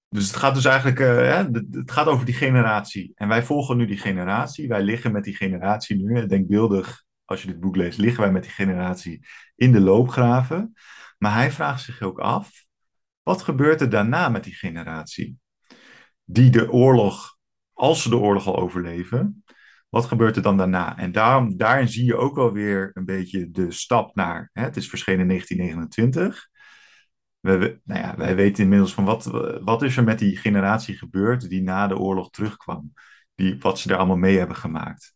dus 0.09 0.27
het 0.27 0.35
gaat 0.35 0.55
dus 0.55 0.65
eigenlijk, 0.65 0.99
eh, 0.99 1.45
het 1.71 1.91
gaat 1.91 2.07
over 2.07 2.25
die 2.25 2.35
generatie. 2.35 3.11
En 3.15 3.27
wij 3.27 3.43
volgen 3.43 3.77
nu 3.77 3.85
die 3.85 3.97
generatie. 3.97 4.67
Wij 4.67 4.81
liggen 4.81 5.11
met 5.11 5.23
die 5.23 5.35
generatie 5.35 5.95
nu, 5.95 6.25
denkbeeldig, 6.25 7.03
als 7.25 7.41
je 7.41 7.47
dit 7.47 7.59
boek 7.59 7.75
leest, 7.75 7.97
liggen 7.97 8.21
wij 8.21 8.31
met 8.31 8.43
die 8.43 8.51
generatie 8.51 9.25
in 9.55 9.71
de 9.71 9.79
loopgraven. 9.79 10.73
Maar 11.17 11.33
hij 11.33 11.51
vraagt 11.51 11.83
zich 11.83 12.01
ook 12.01 12.19
af, 12.19 12.65
wat 13.23 13.41
gebeurt 13.41 13.81
er 13.81 13.89
daarna 13.89 14.29
met 14.29 14.43
die 14.43 14.55
generatie? 14.55 15.37
Die 16.23 16.49
de 16.49 16.71
oorlog, 16.71 17.37
als 17.73 18.01
ze 18.01 18.09
de 18.09 18.17
oorlog 18.17 18.47
al 18.47 18.57
overleven, 18.57 19.43
wat 19.89 20.05
gebeurt 20.05 20.35
er 20.35 20.41
dan 20.41 20.57
daarna? 20.57 20.97
En 20.97 21.11
daarom, 21.11 21.57
daarin 21.57 21.87
zie 21.87 22.05
je 22.05 22.15
ook 22.15 22.35
wel 22.35 22.51
weer 22.51 22.91
een 22.93 23.05
beetje 23.05 23.51
de 23.51 23.71
stap 23.71 24.15
naar, 24.15 24.49
hè, 24.53 24.63
het 24.63 24.77
is 24.77 24.89
verschenen 24.89 25.21
in 25.21 25.27
1929. 25.27 26.49
We, 27.39 27.79
nou 27.83 28.01
ja, 28.01 28.15
wij 28.17 28.35
weten 28.35 28.63
inmiddels 28.63 28.93
van 28.93 29.05
wat, 29.05 29.25
wat 29.63 29.81
is 29.81 29.97
er 29.97 30.03
met 30.03 30.19
die 30.19 30.37
generatie 30.37 30.97
gebeurd 30.97 31.49
die 31.49 31.61
na 31.61 31.87
de 31.87 31.97
oorlog 31.97 32.29
terugkwam. 32.29 32.93
Die, 33.35 33.59
wat 33.59 33.79
ze 33.79 33.89
er 33.89 33.97
allemaal 33.97 34.17
mee 34.17 34.37
hebben 34.37 34.55
gemaakt. 34.55 35.15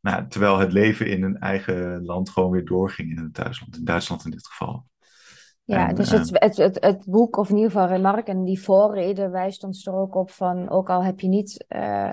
Nou, 0.00 0.28
terwijl 0.28 0.58
het 0.58 0.72
leven 0.72 1.06
in 1.06 1.22
hun 1.22 1.38
eigen 1.38 2.04
land 2.04 2.30
gewoon 2.30 2.50
weer 2.50 2.64
doorging 2.64 3.10
in 3.10 3.22
het 3.22 3.34
thuisland, 3.34 3.76
in 3.76 3.84
Duitsland 3.84 4.24
in 4.24 4.30
dit 4.30 4.46
geval. 4.46 4.86
Ja, 5.64 5.88
En, 5.88 5.94
dus 5.94 6.12
eh, 6.12 6.18
het, 6.18 6.30
het, 6.30 6.56
het, 6.56 6.84
het 6.84 7.04
boek, 7.06 7.36
of 7.36 7.48
in 7.48 7.56
ieder 7.56 7.70
geval 7.70 7.88
Remark, 7.88 8.26
en 8.26 8.44
die 8.44 8.62
voorrede 8.62 9.28
wijst 9.28 9.64
ons 9.64 9.86
er 9.86 9.94
ook 9.94 10.14
op 10.14 10.30
van, 10.30 10.68
ook 10.68 10.90
al 10.90 11.04
heb 11.04 11.20
je 11.20 11.28
niet, 11.28 11.64
eh, 11.68 12.10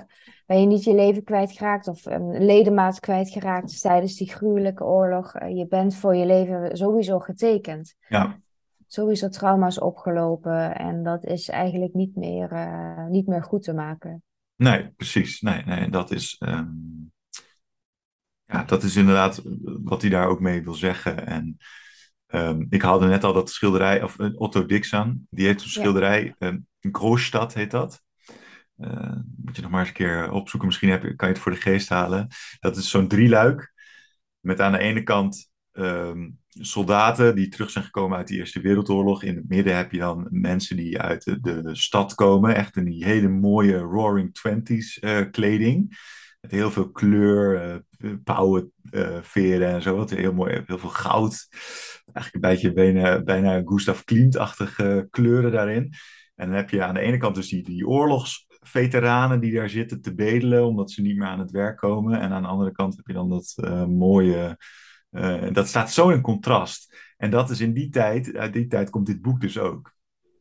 ben 0.48 0.60
je 0.60 0.66
niet 0.66 0.84
je 0.84 0.94
leven 0.94 1.24
kwijtgeraakt 1.24 1.88
of 1.88 2.06
een 2.06 2.44
ledemaat 2.44 3.00
kwijtgeraakt 3.00 3.80
tijdens 3.80 4.16
die 4.16 4.30
gruwelijke 4.30 4.84
oorlog, 4.84 5.34
eh, 5.34 5.56
je 5.56 5.66
bent 5.66 5.94
voor 5.94 6.16
je 6.16 6.26
leven 6.26 6.76
sowieso 6.76 7.18
getekend. 7.18 7.94
Ja, 8.08 8.40
Sowieso 8.86 9.28
trauma's 9.28 9.80
opgelopen 9.80 10.76
en 10.76 11.02
dat 11.02 11.24
is 11.24 11.48
eigenlijk 11.48 11.94
niet 11.94 12.16
meer, 12.16 12.52
eh, 12.52 13.06
niet 13.06 13.26
meer 13.26 13.42
goed 13.42 13.62
te 13.62 13.72
maken. 13.72 14.22
nee, 14.56 14.88
precies. 14.96 15.40
Nee, 15.40 15.62
nee, 15.64 15.90
dat 15.90 16.10
is, 16.10 16.36
ehm, 16.38 16.68
ja, 18.44 18.64
dat 18.64 18.82
is 18.82 18.96
inderdaad 18.96 19.42
wat 19.84 20.00
hij 20.00 20.10
daar 20.10 20.28
ook 20.28 20.40
mee 20.40 20.62
wil 20.62 20.74
zeggen. 20.74 21.26
En 21.26 21.56
ehm, 22.26 22.66
ik 22.70 22.82
haalde 22.82 23.06
net 23.06 23.24
al 23.24 23.32
dat 23.32 23.50
schilderij, 23.50 24.02
of 24.02 24.18
eh, 24.18 24.30
Otto 24.34 24.66
Dixon, 24.66 25.26
die 25.30 25.46
heeft 25.46 25.60
een 25.60 25.70
Ja. 25.72 25.80
schilderij, 25.80 26.34
um, 26.38 26.66
Großstadt 26.80 27.54
heet 27.54 27.70
dat. 27.70 28.02
Eh, 28.78 29.16
moet 29.36 29.56
je 29.56 29.62
nog 29.62 29.70
maar 29.70 29.80
eens 29.80 29.88
een 29.88 29.94
keer 29.94 30.30
opzoeken, 30.30 30.68
misschien 30.68 30.90
heb, 30.90 31.00
kan 31.00 31.28
je 31.28 31.34
het 31.34 31.42
voor 31.42 31.52
de 31.52 31.60
geest 31.60 31.88
halen. 31.88 32.28
Dat 32.60 32.76
is 32.76 32.90
zo'n 32.90 33.08
drieluik, 33.08 33.72
met 34.40 34.60
aan 34.60 34.72
de 34.72 34.78
ene 34.78 35.02
kant 35.02 35.50
ehm, 35.72 36.28
soldaten 36.48 37.34
die 37.34 37.48
terug 37.48 37.70
zijn 37.70 37.84
gekomen 37.84 38.18
uit 38.18 38.28
de 38.28 38.34
Eerste 38.34 38.60
Wereldoorlog. 38.60 39.22
In 39.22 39.36
het 39.36 39.48
midden 39.48 39.76
heb 39.76 39.92
je 39.92 39.98
dan 39.98 40.26
mensen 40.30 40.76
die 40.76 41.00
uit 41.00 41.24
de, 41.24 41.68
stad 41.72 42.14
komen, 42.14 42.54
echt 42.54 42.76
in 42.76 42.84
die 42.84 43.04
hele 43.04 43.28
mooie 43.28 43.78
Roaring 43.78 44.34
Twenties 44.34 44.98
eh, 44.98 45.20
kleding. 45.30 45.96
Met 46.40 46.50
heel 46.50 46.70
veel 46.70 46.90
kleur, 46.90 47.62
eh 47.62 47.76
pauwenveren 48.24 49.68
en 49.68 49.82
zo. 49.82 49.96
Wat 49.96 50.10
heel 50.10 50.32
mooi, 50.32 50.62
heel 50.66 50.78
veel 50.78 50.88
goud. 50.88 51.48
Eigenlijk 52.12 52.34
een 52.34 52.50
beetje 52.50 52.72
bijna, 52.72 53.22
bijna 53.22 53.62
Gustav 53.64 54.04
Klimt-achtige 54.04 55.06
kleuren 55.10 55.52
daarin. 55.52 55.92
En 56.34 56.46
dan 56.46 56.56
heb 56.56 56.70
je 56.70 56.82
aan 56.82 56.94
de 56.94 57.00
ene 57.00 57.16
kant 57.16 57.34
dus 57.34 57.48
die, 57.48 57.62
die 57.62 57.86
oorlogsveteranen 58.74 59.40
die 59.40 59.52
daar 59.52 59.68
zitten 59.68 60.02
te 60.02 60.14
bedelen 60.14 60.66
omdat 60.66 60.90
ze 60.90 61.02
niet 61.02 61.16
meer 61.16 61.26
aan 61.26 61.38
het 61.38 61.50
werk 61.50 61.76
komen. 61.76 62.20
En 62.20 62.30
aan 62.32 62.42
de 62.42 62.48
andere 62.48 62.72
kant 62.72 62.96
heb 62.96 63.06
je 63.06 63.12
dan 63.12 63.28
dat 63.28 63.54
eh, 63.56 63.84
mooie, 63.84 64.58
eh, 65.10 65.52
dat 65.52 65.66
staat 65.66 65.90
zo 65.90 66.08
in 66.08 66.20
contrast. 66.20 66.96
En 67.16 67.30
dat 67.30 67.50
is 67.50 67.60
in 67.60 67.72
die 67.72 67.90
tijd, 67.90 68.36
uit 68.36 68.52
die 68.52 68.66
tijd 68.66 68.90
komt 68.90 69.06
dit 69.06 69.22
boek 69.22 69.40
dus 69.40 69.58
ook. 69.58 69.96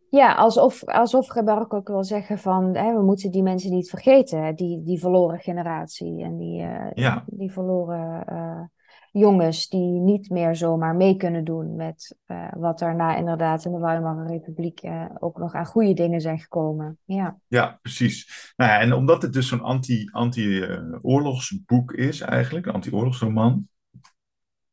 Ja, 0.10 0.34
alsof, 0.34 0.84
alsof 0.84 1.34
Remarque 1.34 1.76
ook 1.76 1.88
wil 1.88 2.04
zeggen 2.04 2.38
van 2.38 2.76
hè, 2.76 2.94
we 2.94 3.04
moeten 3.04 3.32
die 3.32 3.44
mensen 3.44 3.72
niet 3.72 3.90
vergeten, 3.90 4.56
die, 4.56 4.84
die 4.84 5.00
verloren 5.00 5.40
generatie 5.40 6.24
en 6.24 6.38
die, 6.38 6.62
eh, 6.62 6.92
Ja, 6.94 7.24
die 7.28 7.52
verloren 7.52 8.72
jongens 9.18 9.68
die 9.68 10.00
niet 10.00 10.30
meer 10.30 10.56
zomaar 10.56 10.96
mee 10.96 11.18
kunnen 11.18 11.44
doen 11.44 11.76
met 11.76 12.18
eh, 12.26 12.48
wat 12.58 12.80
daarna 12.80 13.16
inderdaad 13.16 13.66
in 13.66 13.72
de 13.72 13.80
Weimarer 13.80 14.28
Republiek 14.28 14.80
eh, 14.80 15.06
ook 15.20 15.38
nog 15.38 15.54
aan 15.54 15.66
goede 15.66 15.94
dingen 15.94 16.22
zijn 16.22 16.40
gekomen. 16.40 16.98
Ja, 17.06 17.38
ja, 17.48 17.80
precies. 17.82 18.52
Nou 18.56 18.72
ja, 18.72 18.80
en 18.80 18.94
omdat 18.94 19.22
het 19.22 19.34
dus 19.34 19.48
zo'n 19.48 19.62
anti, 19.62 20.10
anti-oorlogsboek 20.12 21.92
is 21.92 22.22
eigenlijk, 22.22 22.66
een 22.66 22.74
anti-oorlogsroman, 22.74 23.68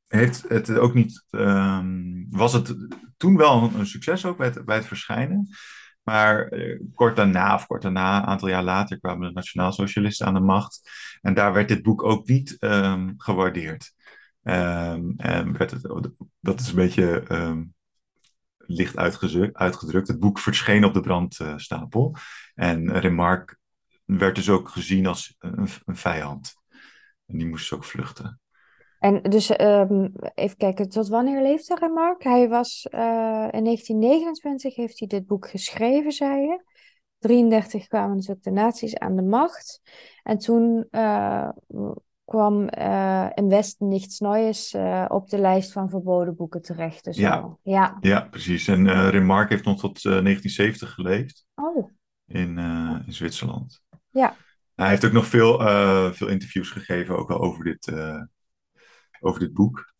heeft 0.06 0.44
het 0.48 0.78
ook 0.78 0.94
niet, 0.94 1.24
ehm, 1.30 2.24
was 2.30 2.52
het 2.52 2.74
toen 3.16 3.36
wel 3.36 3.70
een, 3.74 3.86
succes 3.86 4.24
ook 4.24 4.36
bij 4.36 4.46
het, 4.46 4.64
bij 4.64 4.76
het 4.76 4.86
verschijnen. 4.86 5.48
Maar 6.02 6.48
eh, 6.48 6.80
kort 6.94 7.16
daarna, 7.16 7.54
of 7.54 7.66
kort 7.66 7.82
daarna, 7.82 8.16
een 8.16 8.24
aantal 8.24 8.48
jaar 8.48 8.62
later, 8.62 9.00
kwamen 9.00 9.28
de 9.28 9.34
Nationaal-Socialisten 9.34 10.26
aan 10.26 10.34
de 10.34 10.40
macht. 10.40 10.90
En 11.22 11.34
daar 11.34 11.52
werd 11.52 11.68
dit 11.68 11.82
boek 11.82 12.02
ook 12.02 12.26
niet 12.26 12.56
ehm, 12.58 13.12
gewaardeerd. 13.16 13.92
Ehm, 14.44 15.10
en 15.16 15.58
werd 15.58 15.70
het, 15.70 16.10
dat 16.40 16.60
is 16.60 16.68
een 16.68 16.74
beetje 16.74 17.22
ehm, 17.28 17.64
licht 18.58 18.96
uitgedrukt. 19.52 20.08
Het 20.08 20.18
boek 20.18 20.38
verscheen 20.38 20.84
op 20.84 20.94
de 20.94 21.00
brandstapel. 21.00 22.16
En 22.54 22.98
Remarque 22.98 23.56
werd 24.04 24.34
dus 24.34 24.50
ook 24.50 24.68
gezien 24.68 25.06
als 25.06 25.36
een, 25.38 25.68
een 25.84 25.96
vijand. 25.96 26.54
En 27.26 27.38
die 27.38 27.46
moest 27.46 27.68
dus 27.68 27.78
ook 27.78 27.84
vluchten. 27.84 28.40
en 28.98 29.22
dus 29.22 29.50
ehm, 29.50 30.08
even 30.34 30.56
kijken, 30.56 30.88
tot 30.88 31.08
wanneer 31.08 31.42
leefde 31.42 31.76
Remarque? 31.80 32.28
Hij 32.28 32.48
was 32.48 32.86
eh, 32.90 33.48
in 33.50 33.64
1929 33.64 34.74
heeft 34.74 34.98
hij 34.98 35.08
dit 35.08 35.26
boek 35.26 35.48
geschreven, 35.48 36.12
zei 36.12 36.40
je. 36.40 36.72
33 37.18 37.86
kwamen 37.86 38.16
natuurlijk 38.16 38.44
de 38.44 38.50
nazi's 38.50 38.94
aan 38.94 39.16
de 39.16 39.22
macht. 39.22 39.80
En 40.22 40.38
toen 40.38 40.86
eh, 40.90 41.48
kwam 42.24 42.68
eh, 42.68 43.26
Im 43.34 43.48
Westen 43.48 43.88
nichts 43.88 44.20
Neues 44.20 44.74
eh, 44.74 45.04
op 45.08 45.28
de 45.28 45.38
lijst 45.38 45.72
van 45.72 45.90
verboden 45.90 46.36
boeken 46.36 46.62
terecht. 46.62 47.04
Dus 47.04 47.16
Ja. 47.16 47.56
Ja. 47.62 47.96
ja, 48.00 48.20
precies. 48.20 48.68
En 48.68 48.86
eh, 48.86 49.08
Remarque 49.08 49.52
heeft 49.52 49.64
nog 49.64 49.80
tot 49.80 49.96
eh, 49.96 50.02
1970 50.02 50.94
geleefd 50.94 51.46
Oh, 51.54 51.90
in, 52.26 52.58
in 53.06 53.12
Zwitserland. 53.12 53.82
ja. 54.10 54.36
Hij 54.74 54.88
heeft 54.88 55.04
ook 55.04 55.12
nog 55.12 55.26
veel, 55.26 55.58
veel 56.14 56.28
interviews 56.28 56.70
gegeven, 56.70 57.18
ook 57.18 57.30
al 57.30 57.40
over 57.40 57.64
dit, 57.64 57.92
over 59.20 59.40
dit 59.40 59.52
boek. 59.52 59.93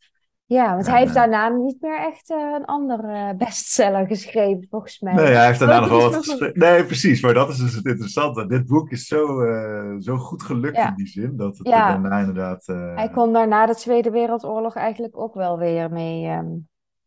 Ja, 0.47 0.75
want 0.75 0.87
hij 0.87 0.99
heeft 0.99 1.09
eh, 1.09 1.15
daarna 1.17 1.49
niet 1.49 1.81
meer 1.81 1.99
echt 1.99 2.31
eh, 2.31 2.37
een 2.59 2.65
andere 2.65 3.35
bestseller 3.37 4.07
geschreven, 4.07 4.67
volgens 4.71 5.01
mij. 5.01 5.15
nee, 5.15 5.27
hij 5.35 5.47
heeft 5.47 5.59
daarna 5.59 5.81
nog 5.81 5.89
wel 5.99 6.01
wat 6.01 6.15
geschreven. 6.17 6.59
Nee, 6.59 6.85
precies. 6.85 7.23
Maar 7.23 7.35
dat 7.35 7.49
is 7.49 7.57
dus 7.57 7.75
het 7.75 7.85
interessante. 7.87 8.47
Dit 8.47 8.67
boek 8.67 8.91
is 8.91 9.07
zo, 9.07 9.41
eh, 9.41 9.95
zo 9.99 10.17
goed 10.17 10.43
gelukt 10.43 10.77
Ja. 10.77 10.89
in 10.89 10.95
die 10.95 11.07
zin, 11.07 11.37
dat 11.37 11.59
het 11.59 11.69
Ja. 11.69 11.89
daarna 11.89 12.19
inderdaad... 12.19 12.69
eh, 12.69 12.95
Hij 12.95 13.09
kon 13.11 13.33
daarna 13.33 13.67
de 13.67 13.75
Tweede 13.75 14.11
Wereldoorlog 14.11 14.75
eigenlijk 14.75 15.19
ook 15.19 15.35
wel 15.35 15.59
weer 15.59 15.91
mee 15.91 16.27
ehm, 16.27 16.47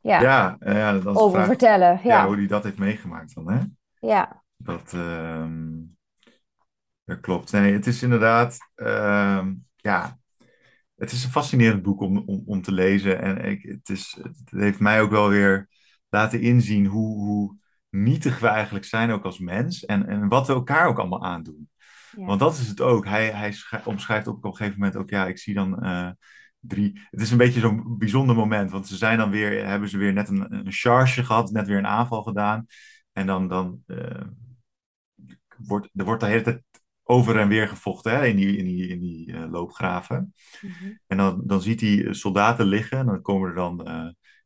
ja, 0.02 0.22
ja, 0.22 0.56
eh, 0.60 0.76
ja, 0.78 0.92
is 0.94 1.04
de 1.04 1.10
over 1.10 1.32
vraag 1.32 1.46
vertellen. 1.46 2.00
ja, 2.04 2.26
hoe 2.26 2.36
hij 2.36 2.48
dat 2.48 2.64
heeft 2.64 2.78
meegemaakt 2.78 3.36
dan, 3.36 3.52
hè? 3.52 3.60
ja, 4.00 4.44
Dat, 4.58 4.94
ehm, 4.94 5.70
dat 7.04 7.20
klopt. 7.20 7.52
Nee, 7.52 7.74
het 7.74 7.88
is 7.88 8.04
inderdaad, 8.04 8.58
ehm, 8.76 9.54
ja, 9.76 10.17
het 10.98 11.12
is 11.12 11.24
een 11.24 11.30
fascinerend 11.32 11.82
boek 11.82 12.02
om, 12.02 12.18
om, 12.18 12.44
om 12.46 12.62
te 12.62 12.72
lezen. 12.72 13.22
En 13.22 13.46
ik, 13.46 13.62
het, 13.64 13.90
is, 13.90 14.18
het 14.22 14.50
heeft 14.50 14.80
mij 14.80 15.02
ook 15.02 15.12
wel 15.12 15.30
weer 15.30 15.70
laten 16.10 16.42
inzien 16.42 16.86
hoe, 16.86 17.18
hoe 17.18 17.58
nietig 17.90 18.40
we 18.40 18.48
eigenlijk 18.48 18.86
zijn, 18.86 19.12
ook 19.12 19.24
als 19.24 19.40
mens. 19.40 19.86
En, 19.86 20.08
en 20.08 20.28
wat 20.28 20.48
we 20.48 20.54
elkaar 20.54 20.88
ook 20.88 21.00
allemaal 21.00 21.24
aandoen. 21.24 21.70
ja. 22.12 22.26
Want 22.26 22.40
dat 22.40 22.58
is 22.58 22.68
het 22.68 22.82
ook. 22.82 23.06
Hij, 23.06 23.32
hij 23.32 23.54
omschrijft 23.84 24.28
ook 24.28 24.38
op 24.38 24.44
een 24.44 24.56
gegeven 24.56 24.80
moment 24.80 24.98
ook, 24.98 25.10
ja, 25.10 25.28
ik 25.28 25.38
zie 25.38 25.54
dan 25.54 25.82
eh, 25.82 26.10
drie. 26.60 27.02
Het 27.10 27.22
is 27.22 27.32
een 27.32 27.38
beetje 27.38 27.60
zo'n 27.60 27.98
bijzonder 27.98 28.36
moment, 28.36 28.72
want 28.72 28.88
ze 28.88 28.98
zijn 28.98 29.18
dan 29.18 29.30
weer, 29.30 29.66
hebben 29.66 29.90
ze 29.90 29.98
weer 29.98 30.14
net 30.14 30.30
een, 30.30 30.54
een 30.54 30.72
charge 30.72 31.24
gehad, 31.24 31.52
net 31.52 31.68
weer 31.68 31.78
een 31.78 31.88
aanval 31.88 32.24
gedaan. 32.24 32.66
En 33.12 33.26
dan, 33.26 33.48
dan 33.48 33.84
eh, 33.86 34.22
wordt, 35.58 35.90
er 35.94 36.06
wordt 36.06 36.22
de 36.22 36.28
hele 36.28 36.42
tijd 36.42 36.64
over 37.08 37.40
en 37.40 37.48
weer 37.48 37.68
gevochten 37.68 38.12
hè, 38.12 38.26
in 38.26 38.36
die, 38.36 38.58
in 38.58 38.66
die, 38.66 38.88
in 38.88 39.00
die 39.00 39.34
eh, 39.34 39.52
loopgraven. 39.52 40.34
Mhm. 40.62 40.94
En 41.08 41.18
dan, 41.18 41.42
dan 41.46 41.62
ziet 41.62 41.82
hij 41.82 42.06
eh, 42.06 42.14
soldaten 42.14 42.66
liggen. 42.66 42.98
En 42.98 43.06
dan 43.06 43.22
komen 43.22 43.50
er 43.50 43.56
dan, 43.56 43.88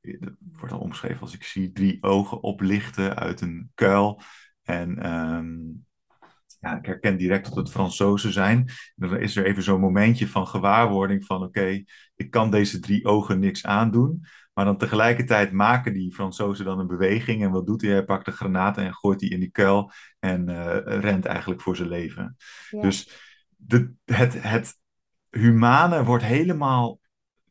het 0.02 0.34
wordt 0.52 0.69
dan 0.69 0.80
omgeschreven 0.80 1.21
als 1.21 1.34
ik 1.34 1.43
zie 1.43 1.71
drie 1.71 2.04
ogen 2.04 2.43
oplichten 2.43 3.15
uit 3.15 3.41
een 3.41 3.71
kuil. 3.74 4.21
En 4.63 5.00
ehm, 5.00 5.58
ja, 6.60 6.78
ik 6.78 6.86
herken 6.86 7.17
direct 7.17 7.45
dat 7.45 7.56
het 7.56 7.71
Fransozen 7.71 8.34
zijn. 8.34 8.58
En 8.58 9.08
dan 9.10 9.17
is 9.17 9.36
er 9.36 9.45
even 9.45 9.63
zo'n 9.63 9.80
momentje 9.80 10.28
van 10.28 10.47
gewaarwording 10.47 11.26
van 11.26 11.43
oké, 11.43 11.84
ik 12.15 12.32
kan 12.32 12.52
deze 12.52 12.80
drie 12.80 13.06
ogen 13.06 13.39
niks 13.39 13.65
aandoen. 13.65 14.26
Maar 14.54 14.66
dan 14.66 14.78
tegelijkertijd 14.78 15.52
maken 15.52 15.94
die 15.94 16.14
Fransozen 16.14 16.66
dan 16.66 16.80
een 16.80 16.88
beweging. 16.88 17.44
En 17.44 17.52
wat 17.52 17.66
doet 17.66 17.82
hij? 17.82 17.92
Hij 17.92 18.06
pakt 18.06 18.26
de 18.26 18.32
granaten 18.32 18.84
en 18.84 18.94
gooit 18.94 19.20
die 19.20 19.30
in 19.30 19.40
die 19.40 19.52
kuil. 19.52 19.92
En 20.20 20.50
eh, 20.50 21.00
rent 21.00 21.26
eigenlijk 21.26 21.62
voor 21.62 21.76
zijn 21.76 21.90
leven. 21.90 22.36
Ja. 22.70 22.82
Dus 22.82 23.10
de, 23.56 23.94
het, 24.06 24.44
het 24.44 24.80
humane 25.30 26.04
wordt 26.04 26.24
helemaal 26.24 27.00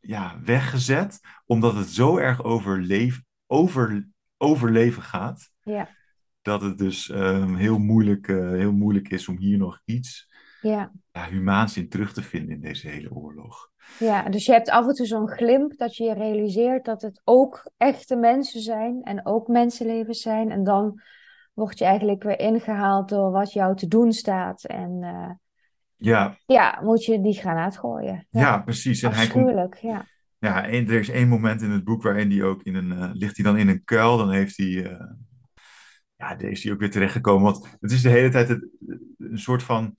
ja, 0.01 0.41
weggezet. 0.45 1.21
Omdat 1.47 1.75
het 1.75 1.89
zo 1.89 2.17
erg 2.17 2.45
over, 2.45 2.81
leef, 2.81 3.23
over 3.47 4.09
overleven 4.37 5.03
gaat. 5.03 5.51
Ja, 5.63 5.89
Dat 6.43 6.61
het 6.61 6.79
dus 6.79 7.11
ehm, 7.11 7.55
heel, 7.55 7.79
moeilijk, 7.79 8.29
eh, 8.29 8.51
heel 8.51 8.73
moeilijk 8.73 9.09
is 9.09 9.29
om 9.29 9.39
hier 9.39 9.59
nog 9.59 9.81
iets 9.85 10.29
ja. 10.61 10.93
ja, 11.13 11.29
humaans 11.29 11.77
in 11.77 11.89
terug 11.89 12.13
te 12.13 12.23
vinden 12.23 12.55
in 12.55 12.61
deze 12.61 12.89
hele 12.89 13.11
oorlog. 13.13 13.70
Ja, 13.99 14.29
dus 14.29 14.47
je 14.47 14.53
hebt 14.53 14.71
af 14.71 14.87
en 14.89 14.95
toe 14.95 15.07
zo'n 15.07 15.29
glimp 15.29 15.77
dat 15.79 15.97
je 15.97 16.05
je 16.05 16.15
realiseert 16.15 16.85
dat 16.85 17.03
het 17.03 17.21
ook 17.25 17.71
echte 17.77 18.17
mensen 18.17 18.61
zijn 18.61 19.03
en 19.03 19.27
ook 19.27 19.49
mensenlevens 19.49 20.21
zijn. 20.23 20.51
En 20.51 20.65
dan 20.65 21.01
word 21.53 21.79
je 21.79 21.85
eigenlijk 21.85 22.23
weer 22.23 22.39
ingehaald 22.39 23.09
door 23.09 23.31
wat 23.31 23.53
jou 23.53 23.77
te 23.77 23.89
doen 23.89 24.13
staat. 24.13 24.65
En 24.65 24.99
eh, 25.03 25.31
Ja, 25.97 26.37
ja, 26.47 26.79
moet 26.83 27.05
je 27.05 27.21
die 27.21 27.35
granaat 27.39 27.79
gooien. 27.79 28.27
ja, 28.31 28.41
Ja, 28.41 28.59
precies. 28.59 29.03
En 29.03 29.13
hij 29.13 29.27
komt. 29.27 29.81
Ja, 29.81 30.07
ja, 30.39 30.65
en 30.67 30.87
er 30.89 30.99
is 30.99 31.09
één 31.11 31.29
moment 31.29 31.63
in 31.63 31.71
het 31.71 31.85
boek 31.85 32.03
waarin 32.03 32.31
hij 32.31 32.43
ook 32.43 32.63
in 32.63 32.75
een, 32.75 32.93
eh, 32.93 33.11
ligt 33.13 33.37
hij 33.37 33.45
dan 33.45 33.57
in 33.59 33.69
een 33.69 33.85
kuil. 33.85 34.17
Dan 34.17 34.31
heeft 34.31 34.57
hij, 34.57 34.85
eh, 34.85 35.07
ja, 36.17 36.35
daar 36.35 36.51
is 36.51 36.63
hij 36.65 36.73
ook 36.73 36.79
weer 36.79 36.91
terechtgekomen. 36.91 37.43
Want 37.43 37.77
het 37.81 37.91
is 37.91 38.03
de 38.03 38.09
hele 38.09 38.29
tijd 38.31 38.49
het- 38.49 38.69
een 39.19 39.39
soort 39.39 39.63
van, 39.63 39.97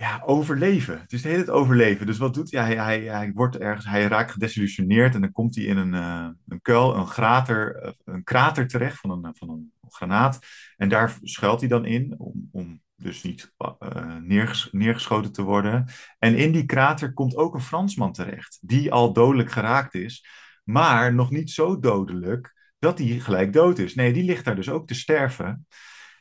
ja, 0.00 0.22
overleven. 0.24 1.00
Het 1.00 1.12
is 1.12 1.22
de 1.22 1.28
hele 1.28 1.50
overleven. 1.50 2.06
Dus 2.06 2.18
wat 2.18 2.34
doet 2.34 2.50
hij? 2.50 2.74
Hij, 2.74 3.00
hij, 3.00 3.32
wordt 3.34 3.58
ergens, 3.58 3.86
hij 3.86 4.06
raakt 4.06 4.30
gedesillusioneerd 4.30 5.14
en 5.14 5.20
dan 5.20 5.32
komt 5.32 5.54
hij 5.54 5.64
in 5.64 5.76
een, 5.76 5.94
eh, 5.94 6.28
een 6.48 6.60
kuil, 6.62 6.96
een 6.96 7.08
krater, 7.08 7.76
eh, 7.76 7.92
een 8.04 8.24
krater 8.24 8.68
terecht 8.68 8.98
van 8.98 9.10
een, 9.10 9.34
van 9.36 9.48
een 9.48 9.72
granaat. 9.88 10.38
En 10.76 10.88
daar 10.88 11.18
schuilt 11.22 11.60
hij 11.60 11.68
dan 11.68 11.84
in 11.84 12.14
om, 12.18 12.48
om 12.52 12.80
dus 12.96 13.22
niet 13.22 13.52
eh, 13.56 14.16
neerges- 14.20 14.68
neergeschoten 14.72 15.32
te 15.32 15.42
worden. 15.42 15.86
En 16.18 16.36
in 16.36 16.52
die 16.52 16.66
krater 16.66 17.12
komt 17.12 17.36
ook 17.36 17.54
een 17.54 17.60
Fransman 17.60 18.12
terecht, 18.12 18.58
die 18.60 18.92
al 18.92 19.12
dodelijk 19.12 19.50
geraakt 19.50 19.94
is, 19.94 20.26
maar 20.64 21.14
nog 21.14 21.30
niet 21.30 21.50
zo 21.50 21.78
dodelijk 21.78 22.72
dat 22.78 22.98
hij 22.98 23.06
gelijk 23.06 23.52
dood 23.52 23.78
is. 23.78 23.94
Nee, 23.94 24.12
die 24.12 24.24
ligt 24.24 24.44
daar 24.44 24.56
dus 24.56 24.70
ook 24.70 24.86
te 24.86 24.94
sterven. 24.94 25.66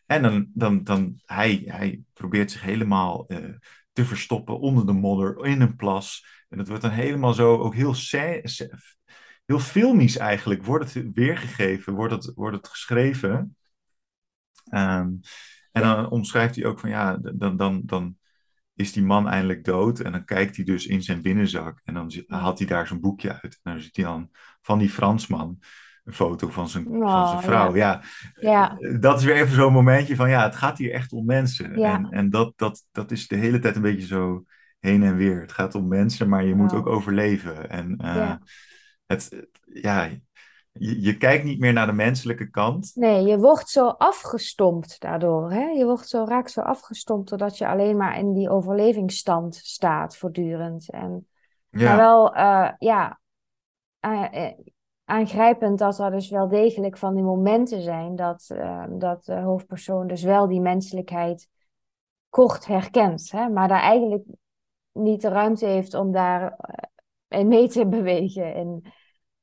En 0.10 0.22
dan, 0.22 0.52
dan, 0.54 0.84
dan 0.84 1.22
hij, 1.26 1.63
hij 1.65 2.02
probeert 2.13 2.52
zich 2.52 2.62
helemaal 2.62 3.28
eh, 3.28 3.38
te 3.91 4.06
verstoppen 4.06 4.60
onder 4.60 4.86
de 4.86 4.91
modder, 4.91 5.45
in 5.45 5.62
een 5.62 5.76
plas. 5.76 6.26
En 6.48 6.58
dat 6.58 6.67
wordt 6.67 6.82
dan 6.82 6.91
helemaal 6.91 7.34
zo, 7.34 7.58
ook 7.58 7.76
heel, 7.76 7.95
heel 9.45 9.60
filmisch 9.60 10.17
eigenlijk, 10.17 10.63
wordt 10.63 10.93
het 10.93 11.13
weergegeven, 11.13 11.93
wordt 11.93 12.13
het, 12.13 12.32
wordt 12.36 12.58
het 12.58 12.67
geschreven. 12.67 13.58
Ehm, 14.69 15.12
en 15.72 15.82
dan 15.82 16.10
omschrijft 16.10 16.56
hij 16.56 16.65
ook 16.65 16.80
van 16.80 16.89
ja, 16.89 17.17
dan, 17.17 17.58
dan, 17.58 17.82
dan 17.86 18.17
is 18.76 18.91
die 18.91 19.04
man 19.04 19.28
eindelijk 19.28 19.63
dood. 19.63 20.00
En 20.00 20.12
dan 20.12 20.26
kijkt 20.26 20.56
hij 20.56 20.65
dus 20.65 20.86
in 20.86 21.04
zijn 21.04 21.22
binnenzak. 21.22 21.82
En 21.84 21.93
dan 21.93 22.12
haalt 22.28 22.58
hij 22.58 22.67
daar 22.67 22.88
zo'n 22.88 23.00
boekje 23.00 23.41
uit. 23.41 23.60
En 23.63 23.72
dan 23.72 23.82
ziet 23.82 23.95
hij 23.95 24.06
dan 24.06 24.30
van 24.62 24.80
die 24.80 24.89
Fransman 24.89 25.60
een 26.10 26.15
foto 26.15 26.48
van 26.50 26.67
zijn, 26.69 26.84
van 26.84 27.02
Oh, 27.04 27.30
zijn 27.30 27.41
vrouw. 27.41 27.76
Ja. 27.76 28.02
ja, 28.39 28.78
Eh, 28.80 29.02
dat 29.02 29.19
is 29.19 29.26
weer 29.26 29.36
even 29.36 29.56
zo'n 29.56 29.74
momentje 29.74 30.15
van 30.15 30.30
ja, 30.30 30.43
het 30.43 30.56
gaat 30.56 30.78
hier 30.78 30.91
echt 30.93 31.12
om 31.13 31.26
mensen. 31.26 31.78
Ja. 31.80 31.93
En, 31.93 32.08
en 32.10 32.30
dat, 32.30 32.54
dat, 32.56 32.86
dat 32.91 33.12
is 33.12 33.28
de 33.28 33.36
hele 33.36 33.60
tijd 33.60 33.76
een 33.76 33.82
beetje 33.82 34.08
zo 34.08 34.43
heen 34.80 35.04
en 35.04 35.15
weer. 35.15 35.41
Het 35.41 35.52
gaat 35.52 35.76
om 35.76 35.88
mensen, 35.88 36.30
maar 36.30 36.45
je 36.45 36.56
moet 36.56 36.74
ook 36.74 36.88
overleven. 36.88 37.69
En 37.69 37.95
eh, 37.98 38.15
Ja. 38.15 38.39
het, 39.06 39.48
ja, 39.63 40.10
je, 40.72 41.02
je 41.02 41.17
kijkt 41.17 41.43
niet 41.43 41.60
meer 41.60 41.74
naar 41.74 41.86
de 41.88 41.93
menselijke 41.93 42.50
kant. 42.50 42.91
Nee, 42.95 43.26
je 43.26 43.38
wordt 43.38 43.69
zo 43.69 43.88
afgestompt 43.88 45.00
daardoor. 45.00 45.52
Hè? 45.52 45.63
Je 45.63 45.86
wordt 45.86 46.08
zo, 46.08 46.26
raakt 46.28 46.52
zo 46.52 46.62
afgestompt 46.62 47.30
doordat 47.30 47.58
je 47.58 47.67
alleen 47.67 47.98
maar 47.98 48.17
in 48.17 48.34
die 48.34 48.50
overlevingsstand 48.50 49.56
staat 49.56 50.17
voortdurend. 50.17 50.91
En, 50.91 51.28
Ja. 51.69 51.88
Maar 51.88 51.98
wel, 51.98 52.36
eh, 52.36 52.69
ja, 52.78 53.19
aangrijpend 55.10 55.80
dat 55.80 56.00
er 56.00 56.12
dus 56.12 56.30
wel 56.30 56.48
degelijk 56.48 56.98
van 56.98 57.15
die 57.15 57.24
momenten 57.24 57.82
zijn 57.82 58.15
dat, 58.15 58.50
uh, 58.52 58.84
dat 58.89 59.26
de 59.26 59.36
hoofdpersoon 59.36 60.08
dus 60.08 60.24
wel 60.24 60.48
die 60.48 60.62
menselijkheid 60.62 61.50
kort 62.30 62.65
herkent, 62.65 63.32
hè, 63.32 63.50
maar 63.50 63.67
daar 63.67 63.82
eigenlijk 63.82 64.24
niet 64.91 65.22
de 65.22 65.30
ruimte 65.30 65.65
heeft 65.65 65.93
om 65.93 66.12
daar 66.12 66.56
in 67.28 67.48
mee 67.48 67.69
te 67.69 67.88
bewegen 67.98 68.56
in, 68.56 68.86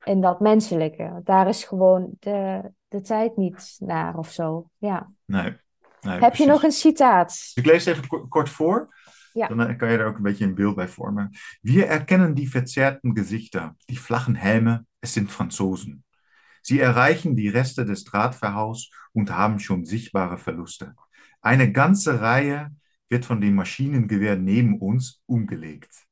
in 0.04 0.20
dat 0.20 0.40
menselijke. 0.40 1.10
Want 1.10 1.26
daar 1.26 1.48
is 1.48 1.64
gewoon 1.64 2.10
de, 2.18 2.70
de 2.88 3.00
tijd 3.00 3.36
niet 3.36 3.76
naar 3.78 4.16
of 4.16 4.32
zo. 4.32 4.70
Ja. 4.76 5.12
Nee. 5.24 5.56
nee 6.00 6.18
Heb 6.18 6.34
je 6.34 6.46
nog 6.46 6.62
een 6.62 6.72
citaat? 6.72 7.50
Ik 7.54 7.66
lees 7.66 7.86
even 7.86 8.28
kort 8.28 8.48
voor. 8.48 8.94
Ja. 9.32 9.48
Dan 9.48 9.76
kan 9.76 9.90
je 9.90 9.98
er 9.98 10.06
ook 10.06 10.16
een 10.16 10.22
beetje 10.22 10.44
een 10.44 10.54
beeld 10.54 10.74
bij 10.74 10.88
vormen. 10.88 11.30
Wir 11.60 11.86
erkennen 11.86 12.34
die 12.34 12.50
verzerrten 12.50 13.16
Gesichter, 13.16 13.74
die 13.84 13.98
flachen 13.98 14.36
Helme, 14.36 14.84
es 15.00 15.14
sind 15.14 15.30
Franzosen. 15.30 16.04
Sie 16.62 16.80
erreichen 16.80 17.36
die 17.36 17.48
Reste 17.48 17.84
des 17.84 18.04
Drahtverhaus 18.04 18.90
und 19.12 19.30
haben 19.30 19.60
schon 19.60 19.84
sichtbare 19.84 20.36
Verluste. 20.36 20.94
Eine 21.40 21.70
ganze 21.70 22.20
Reihe 22.20 22.74
wird 23.08 23.24
von 23.24 23.40
dem 23.40 23.54
Maschinengewehr 23.54 24.36
neben 24.36 24.80
uns 24.80 25.22
umgelegt. 25.26 26.06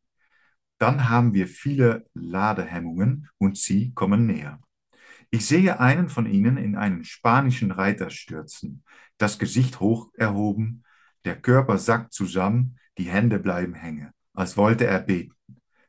Dann 0.78 1.08
haben 1.08 1.34
wir 1.34 1.48
viele 1.48 2.06
Ladehemmungen 2.14 3.28
und 3.38 3.56
sie 3.56 3.92
kommen 3.94 4.26
näher. 4.26 4.60
Ich 5.30 5.46
sehe 5.46 5.80
einen 5.80 6.08
von 6.08 6.26
ihnen 6.26 6.56
in 6.56 6.76
einen 6.76 7.04
spanischen 7.04 7.72
Reiter 7.72 8.10
stürzen, 8.10 8.84
das 9.18 9.38
Gesicht 9.38 9.80
hoch 9.80 10.10
erhoben, 10.14 10.84
der 11.24 11.40
Körper 11.40 11.78
sackt 11.78 12.12
zusammen, 12.12 12.78
die 12.98 13.04
Hände 13.10 13.40
bleiben 13.40 13.74
hängen, 13.74 14.12
als 14.34 14.56
wollte 14.56 14.86
er 14.86 15.00
beten. 15.00 15.34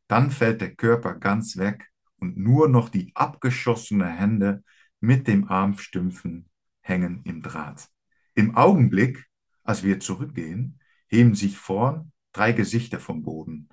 Dann 0.07 0.31
fällt 0.31 0.61
der 0.61 0.73
Körper 0.73 1.13
ganz 1.15 1.57
weg 1.57 1.91
und 2.17 2.37
nur 2.37 2.67
noch 2.69 2.89
die 2.89 3.11
abgeschossene 3.15 4.07
Hände 4.07 4.63
mit 4.99 5.27
dem 5.27 5.49
Armstümpfen 5.49 6.49
hängen 6.81 7.21
im 7.23 7.41
Draht. 7.41 7.89
Im 8.33 8.55
Augenblick, 8.55 9.25
als 9.63 9.83
wir 9.83 9.99
zurückgehen, 9.99 10.79
heben 11.07 11.35
sich 11.35 11.57
vorn 11.57 12.11
drei 12.33 12.51
Gesichter 12.51 12.99
vom 12.99 13.23
Boden. 13.23 13.69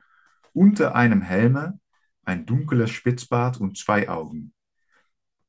Unter 0.53 0.95
einem 0.95 1.23
Helme 1.23 1.81
ein 2.25 2.47
dunkler 2.47 2.87
Spitzbart 2.87 3.59
und 3.61 3.77
zwei 3.77 4.09
Augen, 4.09 4.55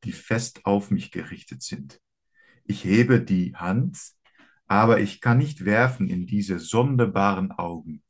die 0.03 0.11
fest 0.11 0.65
auf 0.65 0.91
mich 0.91 1.11
gerichtet 1.11 1.61
sind. 1.61 2.01
Ich 2.65 2.83
hebe 2.83 3.21
die 3.21 3.55
Hand, 3.55 3.99
aber 4.67 4.99
ich 4.99 5.21
kann 5.21 5.37
nicht 5.37 5.65
werfen 5.65 6.07
in 6.07 6.25
diese 6.25 6.59
sonderbaren 6.59 7.51
Augen. 7.51 8.02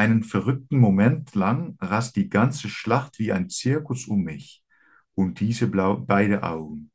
Einen 0.00 0.24
verrückten 0.24 0.78
Moment 0.78 1.34
lang 1.34 1.76
rast 1.78 2.16
die 2.16 2.30
ganze 2.30 2.70
Schlacht 2.70 3.18
wie 3.18 3.32
ein 3.32 3.50
Zirkus 3.50 4.06
um 4.06 4.22
mich 4.22 4.64
und 5.14 5.40
diese 5.40 5.66
blau 5.66 5.98
beide 5.98 6.42
Augen, 6.42 6.90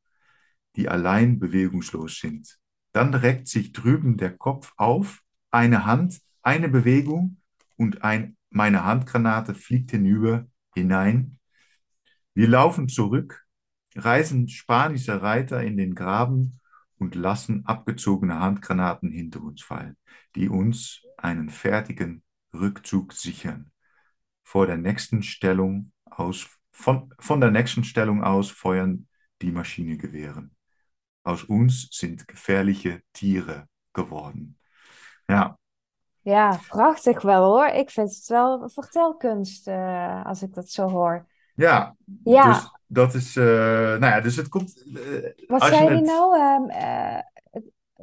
die 0.75 0.89
allein 0.89 1.37
bewegungslos 1.37 2.17
sind. 2.17 2.57
Dann 2.93 3.13
reckt 3.13 3.47
sich 3.47 3.73
drüben 3.73 4.17
der 4.17 4.35
Kopf 4.35 4.73
auf, 4.77 5.21
eine 5.51 5.85
Hand, 5.85 6.19
eine 6.41 6.67
Bewegung 6.67 7.37
und 7.77 8.03
ein, 8.03 8.37
meine 8.49 8.85
Handgranate 8.85 9.53
fliegt 9.53 9.91
hinüber, 9.91 10.47
hinein. 10.73 11.37
Wir 12.33 12.47
laufen 12.47 12.89
zurück, 12.89 13.45
reisen 13.93 14.47
spanische 14.47 15.21
Reiter 15.21 15.61
in 15.61 15.77
den 15.77 15.93
Graben 15.93 16.59
und 16.97 17.13
lassen 17.13 17.67
abgezogene 17.67 18.39
Handgranaten 18.39 19.11
hinter 19.11 19.43
uns 19.43 19.61
fallen, 19.61 19.95
die 20.33 20.49
uns 20.49 21.03
einen 21.17 21.49
fertigen 21.49 22.23
Rückzug 22.59 23.13
sichern. 23.13 23.71
Vor 24.43 24.67
der 24.67 24.77
nächsten 24.77 25.23
Stellung 25.23 25.91
aus, 26.05 26.47
von, 26.71 27.13
von 27.19 27.39
der 27.39 27.51
nächsten 27.51 27.83
Stellung 27.83 28.23
aus 28.23 28.51
feuern 28.51 29.07
die 29.41 29.51
Maschinengewehren. 29.51 30.55
Aus 31.23 31.43
uns 31.43 31.87
sind 31.91 32.27
gefährliche 32.27 33.01
Tiere 33.11 33.67
geworden. 33.93 34.57
Ja. 35.27 35.57
Ja, 36.21 36.59
prachtig 36.69 37.21
wel 37.21 37.43
hoor. 37.43 37.67
Ik 37.67 37.89
vind 37.89 38.15
het 38.15 38.27
wel 38.27 38.69
vertelkunst 38.69 39.67
uh, 39.67 40.25
als 40.25 40.41
ik 40.41 40.53
dat 40.53 40.69
zo 40.69 40.89
hoor. 40.89 41.25
Ja, 41.55 41.95
ja. 42.23 42.53
dus 42.53 42.71
dat 42.87 43.13
is, 43.13 43.35
uh, 43.35 43.43
nou 43.45 44.05
ja, 44.05 44.21
dus 44.21 44.35
het 44.35 44.49
komt... 44.49 44.83
Uh, 44.85 45.47
Wat 45.47 45.61
zei 45.63 45.83
je 45.83 45.95
het... 45.95 46.05
nou? 46.05 46.39
Um, 46.39 46.71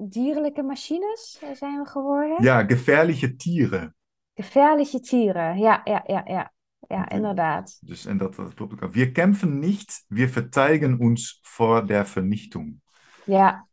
dierlijke 0.09 0.63
machines 0.63 1.43
zijn 1.55 1.83
we 1.83 1.89
geworden? 1.89 2.43
Ja, 2.43 2.65
gefährliche 2.67 3.37
Tieren. 3.37 3.95
Gefährliche 4.35 5.01
Tieren, 5.03 5.59
ja, 5.59 5.83
ja, 5.85 6.03
ja, 6.07 6.25
ja. 6.27 6.51
Ja, 6.89 7.09
inderdaad. 7.09 7.79
Dus, 7.81 8.07
en 8.07 8.17
dat, 8.17 8.35
dat 8.35 8.55
klopt 8.55 8.83
ook. 8.83 8.95
Wir 8.95 9.13
kämpfen 9.13 9.59
nicht, 9.59 10.05
wir 10.09 10.29
verteidigen 10.29 10.99
uns 10.99 11.41
vor 11.43 11.87
der 11.87 12.07
Vernichtung. 12.07 12.81
Ja. 13.25 13.67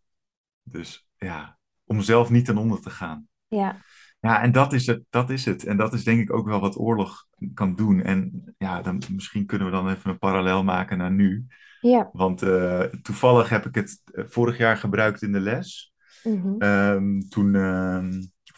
Dus 0.63 1.07
ja, 1.17 1.57
om 1.85 2.01
zelf 2.01 2.29
niet 2.29 2.45
ten 2.45 2.57
onder 2.57 2.81
te 2.81 2.89
gaan. 2.89 3.27
Ja. 3.47 3.81
Ja, 4.19 4.41
en 4.41 4.51
dat 4.51 4.73
is, 4.73 4.87
het, 4.87 5.03
dat 5.09 5.29
is 5.29 5.45
het. 5.45 5.65
En 5.65 5.77
dat 5.77 5.93
is 5.93 6.03
denk 6.03 6.19
ik 6.19 6.33
ook 6.33 6.45
wel 6.45 6.59
wat 6.59 6.77
oorlog 6.77 7.25
kan 7.53 7.75
doen. 7.75 8.01
En 8.01 8.43
ja, 8.57 8.81
dan, 8.81 9.01
misschien 9.11 9.45
kunnen 9.45 9.67
we 9.67 9.73
dan 9.73 9.89
even 9.89 10.09
een 10.09 10.19
parallel 10.19 10.63
maken 10.63 10.97
naar 10.97 11.11
nu. 11.11 11.45
Ja. 11.81 12.09
Want 12.13 12.43
uh, 12.43 12.81
toevallig 12.81 13.49
heb 13.49 13.65
ik 13.65 13.75
het 13.75 14.01
eh, 14.03 14.23
vorig 14.27 14.57
jaar 14.57 14.77
gebruikt 14.77 15.21
in 15.21 15.31
de 15.31 15.39
les. 15.39 15.93
Mm 16.23 16.41
-hmm. 16.41 16.61
um, 16.61 17.29
toen, 17.29 17.53
uh, 17.53 18.03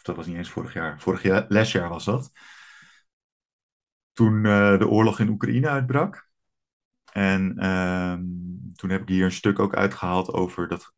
of 0.02 0.08
dat 0.08 0.16
was 0.16 0.26
niet 0.26 0.38
eens 0.38 0.50
vorig 0.50 0.74
jaar, 0.74 1.00
vorig 1.00 1.24
jaar, 1.24 1.46
lesjaar 1.48 1.90
was 1.90 2.06
dat. 2.06 2.32
Toen 4.14 4.46
uh, 4.46 4.78
de 4.78 4.88
oorlog 4.88 5.20
in 5.20 5.30
Oekraïne 5.30 5.68
uitbrak. 5.68 6.30
En 7.12 7.58
ehm, 7.58 8.24
toen 8.76 8.90
heb 8.90 9.02
ik 9.02 9.08
hier 9.08 9.26
een 9.26 9.32
stuk 9.32 9.60
ook 9.60 9.76
uitgehaald 9.76 10.34
over 10.34 10.68
dat 10.68 10.94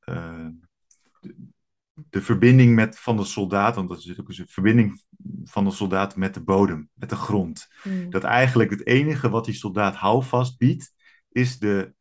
de 1.93 2.21
verbinding 2.21 2.75
met, 2.75 2.99
van 2.99 3.17
de 3.17 3.23
soldaat, 3.23 3.75
want 3.75 3.89
dat 3.89 3.97
is 3.97 4.19
ook 4.19 4.29
een 4.29 4.47
verbinding 4.47 5.03
van 5.43 5.63
de 5.63 5.71
soldaat 5.71 6.15
met 6.15 6.33
de 6.33 6.43
bodem, 6.43 6.89
met 6.93 7.09
de 7.09 7.15
grond. 7.15 7.67
Mm. 7.83 8.09
Dat 8.09 8.23
eigenlijk 8.23 8.69
het 8.69 8.85
enige 8.85 9.29
wat 9.29 9.45
die 9.45 9.53
soldaat 9.53 9.95
houvast 9.95 10.57
biedt, 10.57 10.93
is 11.29 11.59
de 11.59 11.93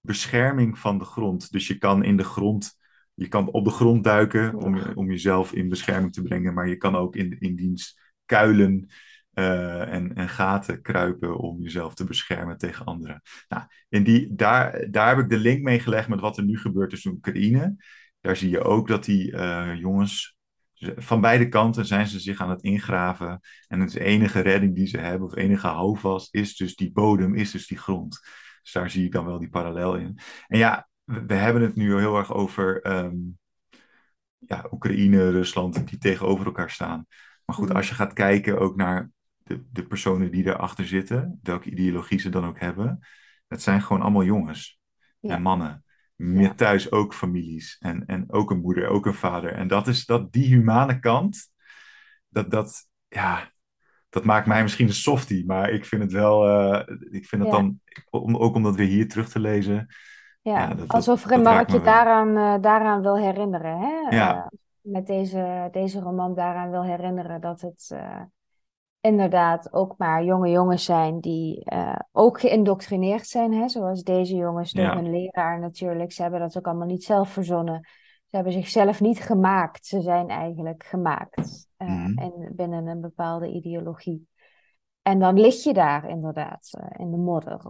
bescherming 0.00 0.78
van 0.78 0.98
de 0.98 1.04
grond. 1.04 1.52
Dus 1.52 1.66
je 1.66 1.78
kan 1.78 2.02
in 2.02 2.16
de 2.16 2.24
grond, 2.24 2.78
je 3.20 3.28
kan 3.28 3.50
op 3.50 3.64
de 3.64 3.70
grond 3.70 4.04
duiken 4.04 4.54
om, 4.54 4.78
om 4.94 5.10
jezelf 5.10 5.52
in 5.52 5.68
bescherming 5.68 6.12
te 6.12 6.22
brengen, 6.22 6.54
maar 6.54 6.68
je 6.68 6.76
kan 6.76 6.96
ook 6.96 7.16
in, 7.16 7.40
in 7.40 7.56
dienst 7.56 8.00
kuilen 8.24 8.86
uh, 9.34 9.92
en, 9.92 10.14
en 10.14 10.28
gaten 10.28 10.82
kruipen 10.82 11.36
om 11.36 11.62
jezelf 11.62 11.94
te 11.94 12.04
beschermen 12.04 12.58
tegen 12.58 12.84
anderen. 12.84 13.22
Nou, 13.48 13.64
en 13.88 14.04
die, 14.04 14.34
daar, 14.34 14.86
daar 14.90 15.08
heb 15.08 15.18
ik 15.18 15.28
de 15.28 15.38
link 15.38 15.62
mee 15.62 15.80
gelegd 15.80 16.08
met 16.08 16.20
wat 16.20 16.36
er 16.36 16.44
nu 16.44 16.58
gebeurt 16.58 16.90
tussen 16.90 17.12
Oekraïne 17.12 17.76
daar 18.20 18.36
zie 18.36 18.50
je 18.50 18.62
ook 18.62 18.88
dat 18.88 19.04
die 19.04 19.32
uh, 19.32 19.74
jongens 19.78 20.38
van 20.96 21.20
beide 21.20 21.48
kanten 21.48 21.86
zijn 21.86 22.06
ze 22.06 22.20
zich 22.20 22.40
aan 22.40 22.50
het 22.50 22.62
ingraven. 22.62 23.40
En 23.68 23.80
het 23.80 23.94
enige 23.94 24.40
redding 24.40 24.74
die 24.74 24.86
ze 24.86 24.98
hebben, 24.98 25.28
of 25.28 25.36
enige 25.36 25.66
houvast, 25.66 26.34
is 26.34 26.56
dus 26.56 26.76
die 26.76 26.92
bodem, 26.92 27.34
is 27.34 27.50
dus 27.50 27.66
die 27.66 27.78
grond. 27.78 28.20
Dus 28.62 28.72
daar 28.72 28.90
zie 28.90 29.04
ik 29.04 29.12
dan 29.12 29.24
wel 29.24 29.38
die 29.38 29.48
parallel 29.48 29.96
in. 29.96 30.18
En 30.46 30.58
ja, 30.58 30.88
we, 31.26 31.34
hebben 31.34 31.62
het 31.62 31.76
nu 31.76 31.98
heel 31.98 32.16
erg 32.16 32.32
over 32.32 32.96
um, 32.96 33.38
ja, 34.38 34.68
Oekraïne, 34.70 35.30
Rusland, 35.30 35.88
die 35.88 35.98
tegenover 35.98 36.46
elkaar 36.46 36.70
staan. 36.70 37.06
Maar 37.44 37.56
goed, 37.56 37.74
als 37.74 37.88
je 37.88 37.94
gaat 37.94 38.12
kijken 38.12 38.58
ook 38.58 38.76
naar 38.76 39.10
de, 39.42 39.64
de 39.72 39.86
personen 39.86 40.30
die 40.30 40.46
erachter 40.46 40.86
zitten, 40.86 41.38
welke 41.42 41.70
ideologie 41.70 42.20
ze 42.20 42.28
dan 42.28 42.44
ook 42.44 42.60
hebben, 42.60 42.98
het 43.46 43.62
zijn 43.62 43.82
gewoon 43.82 44.02
allemaal 44.02 44.24
jongens 44.24 44.80
ja. 45.20 45.34
en 45.34 45.42
mannen 45.42 45.84
met 46.20 46.56
thuis 46.56 46.90
ook 46.90 47.14
families 47.14 47.76
en, 47.78 48.06
en 48.06 48.32
ook 48.32 48.50
een 48.50 48.60
moeder, 48.60 48.88
ook 48.88 49.06
een 49.06 49.14
vader. 49.14 49.52
En 49.52 49.68
dat 49.68 49.86
is 49.88 50.06
dat, 50.06 50.32
die 50.32 50.46
humane 50.46 50.98
kant, 50.98 51.50
dat, 52.28 52.50
dat, 52.50 52.88
ja, 53.08 53.52
dat 54.08 54.24
maakt 54.24 54.46
mij 54.46 54.62
misschien 54.62 54.86
een 54.86 54.94
softie, 54.94 55.46
maar 55.46 55.70
ik 55.70 55.84
vind 55.84 56.02
het 56.02 56.12
wel, 56.12 56.48
uh, 56.48 56.96
ik 57.10 57.26
vind 57.26 57.42
het 57.42 57.50
dan, 57.50 57.80
om, 58.10 58.36
ook 58.36 58.54
om 58.54 58.62
dat 58.62 58.76
weer 58.76 58.86
hier 58.86 59.08
terug 59.08 59.28
te 59.28 59.40
lezen. 59.40 59.86
Ja, 60.40 60.58
ja 60.58 60.74
dat, 60.74 60.88
alsof 60.88 61.26
Remarque 61.26 61.72
je 61.72 61.80
daaraan, 61.80 62.28
uh, 62.28 62.54
daaraan 62.60 63.02
wil 63.02 63.18
herinneren, 63.18 63.78
hè? 63.78 64.16
Ja. 64.16 64.36
Uh, 64.36 64.46
met 64.80 65.06
deze, 65.06 65.68
deze 65.70 66.00
roman 66.00 66.34
daaraan 66.34 66.70
wil 66.70 66.84
herinneren 66.84 67.40
dat 67.40 67.60
het 67.60 67.96
inderdaad 69.00 69.72
ook 69.72 69.94
maar 69.98 70.24
jonge 70.24 70.50
jongens 70.50 70.84
zijn 70.84 71.20
die 71.20 71.64
ook 72.12 72.40
geïndoctrineerd 72.40 73.26
zijn, 73.26 73.52
hè? 73.52 73.68
zoals 73.68 74.02
deze 74.02 74.36
jongens 74.36 74.72
door 74.72 74.84
ja. 74.84 74.94
hun 74.94 75.10
leraar 75.10 75.60
natuurlijk. 75.60 76.12
Ze 76.12 76.22
hebben 76.22 76.40
dat 76.40 76.58
ook 76.58 76.66
allemaal 76.66 76.86
niet 76.86 77.04
zelf 77.04 77.28
verzonnen. 77.28 77.88
Ze 78.30 78.36
hebben 78.36 78.52
zichzelf 78.52 79.00
niet 79.00 79.20
gemaakt. 79.20 79.86
Ze 79.86 80.00
zijn 80.00 80.28
eigenlijk 80.28 80.84
gemaakt 80.84 81.68
uh, 81.78 81.88
mm 81.88 82.04
-hmm. 82.04 82.18
en 82.18 82.52
binnen 82.56 82.86
een 82.86 83.00
bepaalde 83.00 83.48
ideologie. 83.48 84.28
En 85.02 85.18
dan 85.18 85.40
lig 85.40 85.64
je 85.64 85.72
daar 85.72 86.08
inderdaad 86.08 86.70
uh, 86.80 86.86
in 86.96 87.10
de 87.10 87.16
modder, 87.16 87.60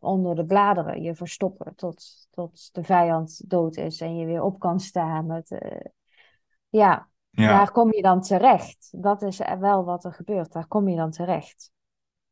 onder 0.00 0.34
de 0.34 0.44
bladeren, 0.44 1.02
je 1.02 1.14
verstoppen 1.14 1.74
tot, 1.74 2.28
tot 2.30 2.68
de 2.72 2.82
vijand 2.82 3.50
dood 3.50 3.76
is 3.76 4.00
en 4.00 4.16
je 4.16 4.26
weer 4.26 4.42
op 4.42 4.58
kan 4.58 4.80
staan. 4.80 5.26
Met, 5.26 5.58
ja, 6.68 7.08
ja. 7.34 7.48
Daar 7.48 7.70
kom 7.70 7.92
je 7.92 8.02
dan 8.02 8.20
terecht. 8.20 8.88
Dat 8.92 9.22
is 9.22 9.40
wel 9.58 9.84
wat 9.84 10.04
er 10.04 10.12
gebeurt. 10.12 10.52
Daar 10.52 10.66
kom 10.66 10.88
je 10.88 10.96
dan 10.96 11.10
terecht. 11.10 11.72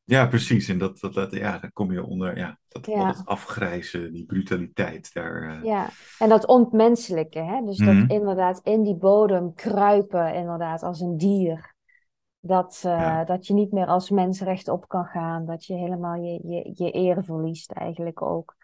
Ja, 0.05 0.27
precies. 0.27 0.69
En 0.69 0.79
dat, 0.79 0.99
dat, 1.01 1.15
dat, 1.15 1.33
ja, 1.33 1.59
daar 1.59 1.73
kom 1.73 1.93
je 1.93 2.05
onder, 2.05 2.37
ja, 2.37 2.59
dat, 2.69 2.89
al 2.89 2.95
Ja, 2.95 3.07
dat 3.07 3.23
afgrijzen, 3.25 4.13
die 4.13 4.27
brutaliteit 4.27 5.13
daar. 5.13 5.43
eh, 5.43 5.65
ja. 5.65 5.89
En 6.19 6.29
dat 6.29 6.47
ontmenselijke, 6.47 7.39
hè? 7.39 7.63
Dus 7.65 7.77
dat 7.77 7.95
mhm. 7.95 8.11
inderdaad 8.11 8.61
in 8.63 8.83
die 8.83 8.97
bodem 8.97 9.55
kruipen, 9.55 10.35
inderdaad 10.35 10.83
als 10.83 11.01
een 11.01 11.17
dier. 11.17 11.75
Dat, 12.45 12.83
Ja, 12.95 13.21
eh, 13.21 13.27
dat 13.27 13.47
je 13.47 13.55
niet 13.55 13.73
meer 13.73 13.87
als 13.87 14.11
mens 14.11 14.41
rechtop 14.41 14.89
kan 14.89 15.05
gaan, 15.05 15.47
dat 15.47 15.65
je 15.65 15.75
helemaal 15.75 16.15
je, 16.15 16.41
je, 16.49 16.73
je 16.75 16.95
eer 16.95 17.25
verliest 17.25 17.71
eigenlijk 17.73 18.23
ook. 18.23 18.57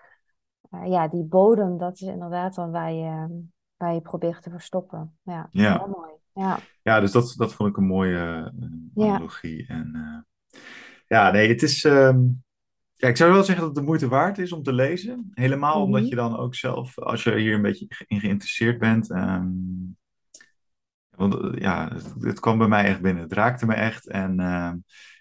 Eh, 0.70 0.86
ja, 0.86 1.08
die 1.08 1.24
bodem, 1.24 1.78
dat 1.78 1.94
is 1.94 2.00
inderdaad 2.08 2.54
dan 2.54 2.70
waar 2.70 2.92
je, 2.92 3.42
waar 3.76 3.94
je 3.94 4.00
probeert 4.00 4.42
te 4.42 4.50
verstoppen. 4.50 5.18
Ja, 5.22 5.48
heel 5.52 5.62
ja. 5.62 5.86
mooi. 5.86 6.10
Ja, 6.32 6.58
Ja, 6.82 7.00
dus 7.00 7.12
dat, 7.12 7.34
dat 7.36 7.54
vond 7.54 7.68
ik 7.70 7.76
een 7.76 7.86
mooie 7.86 8.52
ja. 8.94 9.04
analogie. 9.14 9.66
En 9.66 9.90
eh, 9.94 10.58
ja, 11.06 11.30
nee, 11.30 11.48
het 11.48 11.62
is. 11.62 11.84
ehm, 11.84 12.20
ja, 12.94 13.08
ik 13.08 13.16
zou 13.16 13.32
wel 13.32 13.44
zeggen 13.44 13.64
dat 13.64 13.74
het 13.74 13.78
de 13.84 13.86
moeite 13.90 14.08
waard 14.08 14.38
is 14.38 14.52
om 14.52 14.62
te 14.62 14.72
lezen. 14.72 15.30
Helemaal 15.34 15.82
omdat 15.82 16.00
Mhm. 16.00 16.10
je 16.10 16.16
dan 16.16 16.36
ook 16.36 16.54
zelf, 16.54 16.98
als 16.98 17.24
je 17.24 17.38
hier 17.38 17.54
een 17.54 17.62
beetje 17.62 17.86
in 18.06 18.20
geïnteresseerd 18.20 18.78
bent. 18.78 19.10
ehm, 19.10 19.48
want 21.18 21.34
eh, 21.34 21.60
ja, 21.62 21.88
het, 21.94 22.14
het 22.20 22.40
kwam 22.40 22.58
bij 22.58 22.68
mij 22.68 22.84
echt 22.84 23.00
binnen. 23.00 23.22
Het 23.22 23.32
raakte 23.32 23.66
me 23.66 23.74
echt. 23.74 24.08
En 24.08 24.40
ehm, 24.40 24.76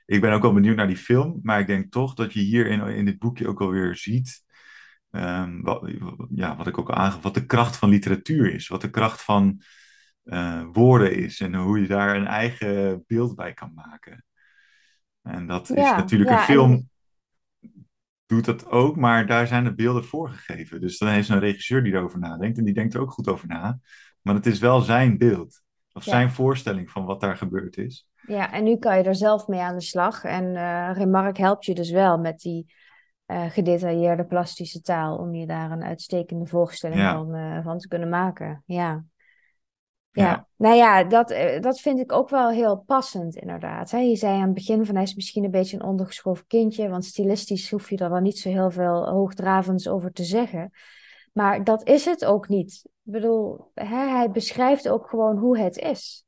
ik 0.05 0.21
ben 0.21 0.33
ook 0.33 0.41
wel 0.41 0.53
benieuwd 0.53 0.75
naar 0.75 0.87
die 0.87 0.97
film. 0.97 1.39
Maar 1.43 1.59
ik 1.59 1.67
denk 1.67 1.91
toch 1.91 2.13
dat 2.13 2.33
je 2.33 2.39
hier 2.39 2.67
in, 2.67 2.81
in 2.87 3.05
dit 3.05 3.19
boekje 3.19 3.47
ook 3.47 3.61
alweer 3.61 3.95
ziet. 3.95 4.43
ehm, 5.11 5.61
wat, 5.61 5.91
ja, 6.35 6.55
wat 6.57 6.67
ik 6.67 6.77
ook 6.77 6.91
aangaf, 6.91 7.21
wat 7.23 7.33
de 7.33 7.45
kracht 7.45 7.77
van 7.77 7.89
literatuur 7.89 8.53
is. 8.53 8.67
Wat 8.67 8.81
de 8.81 8.89
kracht 8.89 9.21
van 9.23 9.61
eh, 10.23 10.63
woorden 10.71 11.15
is. 11.15 11.39
En 11.39 11.55
hoe 11.55 11.81
je 11.81 11.87
daar 11.87 12.15
een 12.15 12.27
eigen 12.27 13.03
beeld 13.07 13.35
bij 13.35 13.53
kan 13.53 13.71
maken. 13.75 14.25
En 15.21 15.47
dat 15.47 15.69
is 15.69 15.75
Ja, 15.75 15.97
natuurlijk 15.97 16.29
een 16.31 16.37
en 16.37 16.43
film 16.43 16.89
doet 18.25 18.45
dat 18.45 18.65
ook, 18.65 18.95
maar 18.95 19.27
daar 19.27 19.47
zijn 19.47 19.63
de 19.63 19.75
beelden 19.75 20.05
voor 20.05 20.29
gegeven. 20.29 20.81
Dus 20.81 20.97
dan 20.97 21.09
heeft 21.09 21.29
een 21.29 21.39
regisseur 21.39 21.83
die 21.83 21.93
erover 21.93 22.19
nadenkt 22.19 22.57
en 22.57 22.63
die 22.63 22.73
denkt 22.73 22.93
er 22.93 23.01
ook 23.01 23.11
goed 23.11 23.27
over 23.27 23.47
na. 23.47 23.79
Maar 24.21 24.35
het 24.35 24.45
is 24.45 24.59
wel 24.59 24.81
zijn 24.81 25.17
beeld 25.17 25.61
of 25.97 26.03
zijn 26.03 26.31
voorstelling 26.31 26.91
van 26.91 27.05
wat 27.05 27.21
daar 27.21 27.37
gebeurd 27.37 27.77
is. 27.77 28.07
Ja, 28.27 28.51
en 28.51 28.63
nu 28.63 28.77
kan 28.77 28.97
je 28.97 29.03
er 29.03 29.15
zelf 29.15 29.47
mee 29.47 29.59
aan 29.59 29.75
de 29.75 29.81
slag. 29.81 30.23
En 30.23 30.55
eh 30.55 30.89
Remarque 30.93 31.41
helpt 31.41 31.65
je 31.65 31.75
dus 31.75 31.91
wel 31.91 32.17
met 32.17 32.39
die 32.39 32.73
eh, 33.25 33.49
gedetailleerde 33.49 34.25
plastische 34.25 34.81
taal 34.81 35.17
om 35.17 35.35
je 35.35 35.45
daar 35.45 35.71
een 35.71 35.83
uitstekende 35.83 36.45
voorstelling 36.45 36.99
Ja, 36.99 37.13
van, 37.13 37.35
eh, 37.35 37.63
van 37.63 37.77
te 37.77 37.87
kunnen 37.87 38.09
maken. 38.09 38.63
Ja, 38.65 39.03
ja, 40.11 40.23
ja. 40.23 40.47
Nou 40.55 40.75
ja, 40.75 41.03
dat, 41.03 41.35
dat 41.61 41.79
vind 41.79 41.99
ik 41.99 42.11
ook 42.11 42.29
wel 42.29 42.49
heel 42.49 42.77
passend 42.77 43.35
inderdaad. 43.35 43.91
Hè? 43.91 43.97
Je 43.97 44.15
zei 44.15 44.35
aan 44.35 44.41
het 44.41 44.53
begin 44.53 44.85
van 44.85 44.95
hij 44.95 45.03
is 45.03 45.15
misschien 45.15 45.43
een 45.43 45.51
beetje 45.51 45.77
een 45.77 45.85
ondergeschoven 45.85 46.47
kindje, 46.47 46.89
want 46.89 47.05
stilistisch 47.05 47.71
hoef 47.71 47.89
je 47.89 47.97
er 47.97 48.09
dan 48.09 48.23
niet 48.23 48.37
zo 48.37 48.49
heel 48.49 48.71
veel 48.71 49.09
hoogdravends 49.09 49.87
over 49.87 50.11
te 50.11 50.23
zeggen. 50.23 50.71
Maar 51.37 51.63
dat 51.63 51.87
is 51.87 52.05
het 52.05 52.25
ook 52.25 52.47
niet. 52.47 52.81
Ik 52.85 53.11
bedoel, 53.13 53.71
hè, 53.73 54.07
hij 54.07 54.31
beschrijft 54.31 54.89
ook 54.89 55.09
gewoon 55.09 55.37
hoe 55.37 55.59
het 55.59 55.77
is. 55.77 56.25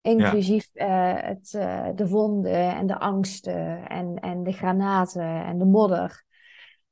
ja, 0.00 0.10
Inclusief 0.10 0.70
eh, 0.74 1.14
het, 1.14 1.54
eh, 1.54 1.88
de 1.94 2.08
wonden 2.08 2.74
en 2.74 2.86
de 2.86 2.98
angsten 2.98 3.88
en, 3.88 4.14
en 4.14 4.42
de 4.42 4.52
granaten 4.52 5.44
en 5.44 5.58
de 5.58 5.64
modder. 5.64 6.24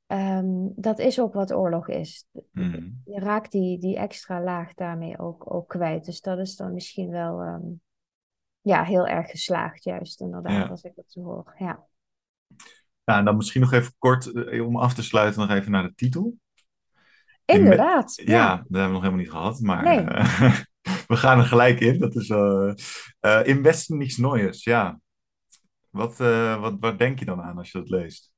Ehm, 0.07 0.67
dat 0.75 0.99
is 0.99 1.19
ook 1.19 1.33
wat 1.33 1.53
oorlog 1.53 1.87
is. 1.87 2.25
mhm, 2.51 2.89
Je 3.05 3.19
raakt 3.19 3.51
die, 3.51 3.79
die 3.79 3.97
extra 3.97 4.41
laag 4.41 4.73
daarmee 4.73 5.19
ook, 5.19 5.53
ook 5.53 5.67
kwijt. 5.67 6.05
Dus 6.05 6.21
dat 6.21 6.39
is 6.39 6.55
dan 6.55 6.73
misschien 6.73 7.09
wel 7.09 7.41
ehm, 7.41 7.65
ja, 8.61 8.83
heel 8.83 9.07
erg 9.07 9.29
geslaagd, 9.29 9.83
juist 9.83 10.21
inderdaad, 10.21 10.63
ja. 10.63 10.65
als 10.65 10.83
ik 10.83 10.95
dat 10.95 11.11
zo 11.11 11.23
hoor. 11.23 11.55
Ja, 11.57 11.85
Nou, 13.03 13.19
en 13.19 13.25
dan 13.25 13.35
misschien 13.35 13.61
nog 13.61 13.73
even 13.73 13.93
kort, 13.97 14.33
eh, 14.33 14.65
om 14.65 14.77
af 14.77 14.93
te 14.93 15.03
sluiten, 15.03 15.41
nog 15.41 15.57
even 15.57 15.71
naar 15.71 15.83
de 15.83 15.93
titel. 15.95 16.37
Inderdaad. 17.55 18.13
ja, 18.15 18.33
Ja, 18.33 18.55
dat 18.55 18.65
hebben 18.69 18.87
we 18.87 18.93
nog 18.93 19.01
helemaal 19.01 19.23
niet 19.23 19.31
gehad, 19.31 19.59
maar 19.59 19.83
nee. 19.83 19.99
eh, 19.99 20.59
we 21.07 21.15
gaan 21.15 21.39
er 21.39 21.45
gelijk 21.45 21.79
in. 21.79 21.99
Dat 21.99 22.15
is 22.15 22.29
eh 22.29 22.71
eh, 23.19 23.47
In 23.47 23.61
Westen 23.61 23.97
niets 23.97 24.17
Neues. 24.17 24.63
Ja, 24.63 24.99
wat, 25.89 26.17
wat, 26.59 26.75
wat 26.79 26.99
denk 26.99 27.19
je 27.19 27.25
dan 27.25 27.41
aan 27.41 27.57
als 27.57 27.71
je 27.71 27.77
dat 27.77 27.89
leest? 27.89 28.31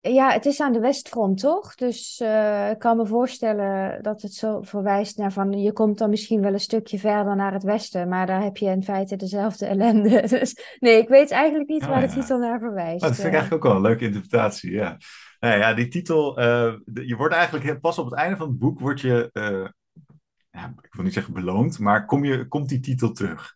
Ja, 0.00 0.30
het 0.30 0.46
is 0.46 0.60
aan 0.60 0.72
de 0.72 0.80
westfront, 0.80 1.40
toch? 1.40 1.74
Dus 1.74 2.20
ik 2.70 2.78
kan 2.78 2.96
me 2.96 3.06
voorstellen 3.06 4.02
dat 4.02 4.22
het 4.22 4.34
zo 4.34 4.62
verwijst 4.62 5.16
naar 5.16 5.32
van 5.32 5.52
je 5.52 5.72
komt 5.72 5.98
dan 5.98 6.10
misschien 6.10 6.40
wel 6.40 6.52
een 6.52 6.60
stukje 6.60 6.98
verder 6.98 7.36
naar 7.36 7.52
het 7.52 7.62
westen, 7.62 8.08
maar 8.08 8.26
daar 8.26 8.42
heb 8.42 8.56
je 8.56 8.66
in 8.66 8.82
feite 8.82 9.16
dezelfde 9.16 9.66
ellende. 9.66 10.22
Dus 10.38 10.76
nee, 10.78 10.98
ik 10.98 11.08
weet 11.08 11.30
eigenlijk 11.30 11.68
niet 11.68 11.82
Oh 11.82 11.88
waar 11.88 12.00
de 12.00 12.06
ja. 12.06 12.12
titel 12.12 12.38
naar 12.38 12.58
verwijst. 12.58 13.00
dat 13.00 13.14
vind 13.14 13.26
ik 13.26 13.32
eigenlijk 13.32 13.64
ook 13.64 13.70
wel 13.70 13.76
een 13.80 13.88
leuke 13.88 14.04
interpretatie, 14.04 14.72
ja. 14.72 14.96
Nou 15.44 15.58
ja, 15.58 15.74
die 15.74 15.88
titel, 15.88 16.38
eh, 16.38 16.74
je 16.84 17.16
wordt 17.16 17.34
eigenlijk 17.34 17.80
pas 17.80 17.98
op 17.98 18.04
het 18.04 18.14
einde 18.14 18.36
van 18.36 18.48
het 18.48 18.58
boek, 18.58 18.80
word 18.80 19.00
je, 19.00 19.30
eh, 19.32 19.68
ja, 20.50 20.74
ik 20.82 20.94
wil 20.94 21.04
niet 21.04 21.12
zeggen 21.12 21.34
beloond, 21.34 21.78
maar 21.78 22.06
kom 22.06 22.24
je, 22.24 22.48
komt 22.48 22.68
die 22.68 22.80
titel 22.80 23.12
terug. 23.12 23.54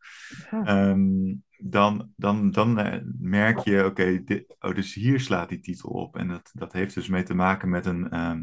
ah, 0.50 0.68
Ehm, 0.68 1.34
dan 1.58 2.12
dan, 2.16 2.50
dan 2.50 2.78
eh, 2.78 3.00
merk 3.18 3.58
je, 3.58 3.84
oké, 3.84 4.22
oh, 4.58 4.74
dus 4.74 4.94
hier 4.94 5.20
slaat 5.20 5.48
die 5.48 5.60
titel 5.60 5.90
op. 5.90 6.16
En 6.16 6.28
dat, 6.28 6.50
dat 6.52 6.72
heeft 6.72 6.94
dus 6.94 7.08
mee 7.08 7.22
te 7.22 7.34
maken 7.34 7.68
met 7.68 7.86
een, 7.86 8.10
ehm, 8.10 8.42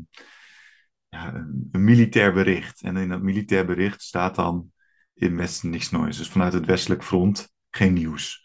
ja, 1.10 1.34
een, 1.34 1.70
een 1.72 1.84
militair 1.84 2.34
bericht. 2.34 2.82
En 2.82 2.98
in 2.98 3.10
dat 3.10 3.22
militair 3.22 3.66
bericht 3.66 4.02
staat 4.02 4.36
dan 4.36 4.72
in 5.14 5.38
Westen 5.38 5.70
niks 5.70 5.92
noois. 5.92 6.18
Dus 6.18 6.30
vanuit 6.30 6.54
het 6.54 6.66
westelijk 6.66 7.04
front 7.04 7.54
geen 7.70 7.94
nieuws. 7.94 8.44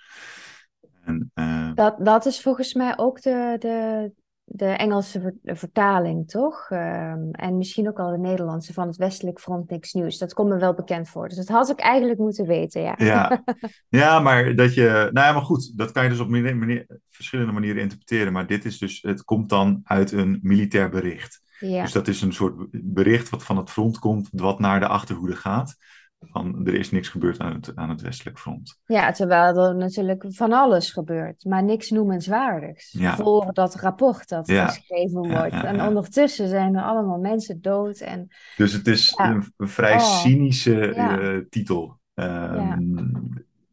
En, 1.02 1.30
eh, 1.34 1.70
dat, 1.74 2.04
dat 2.04 2.26
is 2.26 2.42
volgens 2.42 2.74
mij 2.74 2.98
ook 2.98 3.22
de, 3.22 3.56
de, 3.58 4.12
de 4.52 4.66
Engelse 4.66 5.20
ver- 5.20 5.56
vertaling, 5.56 6.28
toch? 6.28 6.66
Ehm, 6.70 7.30
en 7.30 7.56
misschien 7.56 7.88
ook 7.88 7.98
al 7.98 8.10
de 8.10 8.18
Nederlandse 8.18 8.72
van 8.72 8.86
het 8.86 8.96
westelijk 8.96 9.40
front 9.40 9.70
niks 9.70 9.92
nieuws. 9.92 10.18
Dat 10.18 10.34
komt 10.34 10.48
me 10.48 10.58
wel 10.58 10.74
bekend 10.74 11.08
voor. 11.08 11.28
Dus 11.28 11.36
dat 11.36 11.48
had 11.48 11.70
ik 11.70 11.80
eigenlijk 11.80 12.18
moeten 12.18 12.46
weten, 12.46 12.82
ja. 12.82 12.94
Ja, 12.98 13.42
ja, 13.88 14.20
maar 14.20 14.54
dat 14.54 14.74
je. 14.74 15.08
Nou 15.12 15.26
ja, 15.26 15.32
maar 15.32 15.42
goed, 15.42 15.78
dat 15.78 15.92
kan 15.92 16.02
je 16.02 16.08
dus 16.08 16.20
op 16.20 16.28
verschillende 17.10 17.52
manieren 17.52 17.82
interpreteren. 17.82 18.32
Maar 18.32 18.46
dit 18.46 18.64
is 18.64 18.78
dus. 18.78 19.02
Het 19.02 19.24
komt 19.24 19.48
dan 19.48 19.80
uit 19.84 20.12
een 20.12 20.38
militair 20.42 20.88
bericht. 20.88 21.42
Ja. 21.58 21.82
Dus 21.82 21.92
dat 21.92 22.08
is 22.08 22.22
een 22.22 22.32
soort 22.32 22.66
bericht 22.70 23.28
wat 23.28 23.44
van 23.44 23.56
het 23.56 23.70
front 23.70 23.98
komt, 23.98 24.28
wat 24.32 24.58
naar 24.58 24.80
de 24.80 24.86
achterhoede 24.86 25.36
gaat. 25.36 25.76
Van 26.20 26.66
er 26.66 26.74
is 26.74 26.90
niks 26.90 27.08
gebeurd 27.08 27.38
aan 27.38 27.52
het, 27.52 27.76
aan 27.76 27.88
het 27.88 28.00
westelijk 28.00 28.38
front. 28.38 28.78
Ja, 28.84 29.12
terwijl 29.12 29.56
er 29.56 29.76
natuurlijk 29.76 30.24
van 30.28 30.52
alles 30.52 30.90
gebeurt, 30.90 31.44
maar 31.44 31.62
niks 31.62 31.90
noemenswaardigs 31.90 32.92
Ja, 32.92 33.16
voor 33.16 33.52
dat 33.52 33.74
rapport 33.74 34.28
dat 34.28 34.46
ja, 34.46 34.66
geschreven 34.66 35.28
wordt. 35.28 35.52
ja, 35.52 35.64
En 35.64 35.82
ondertussen 35.82 36.48
zijn 36.48 36.74
er 36.76 36.82
allemaal 36.82 37.18
mensen 37.18 37.60
dood 37.60 37.98
en 37.98 38.28
Dus 38.56 38.72
het 38.72 38.86
is 38.86 39.14
een, 39.16 39.52
een 39.56 39.68
vrij 39.68 39.94
oh, 39.94 40.20
cynische 40.20 40.94
eh, 40.94 41.38
titel. 41.48 41.98
Ehm, 42.14 42.96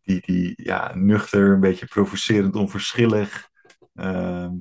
die, 0.03 0.21
die 0.25 0.53
ja, 0.55 0.91
nuchter, 0.95 1.51
een 1.51 1.59
beetje 1.59 1.85
provocerend, 1.85 2.55
onverschillig 2.55 3.49
ehm, 3.93 4.51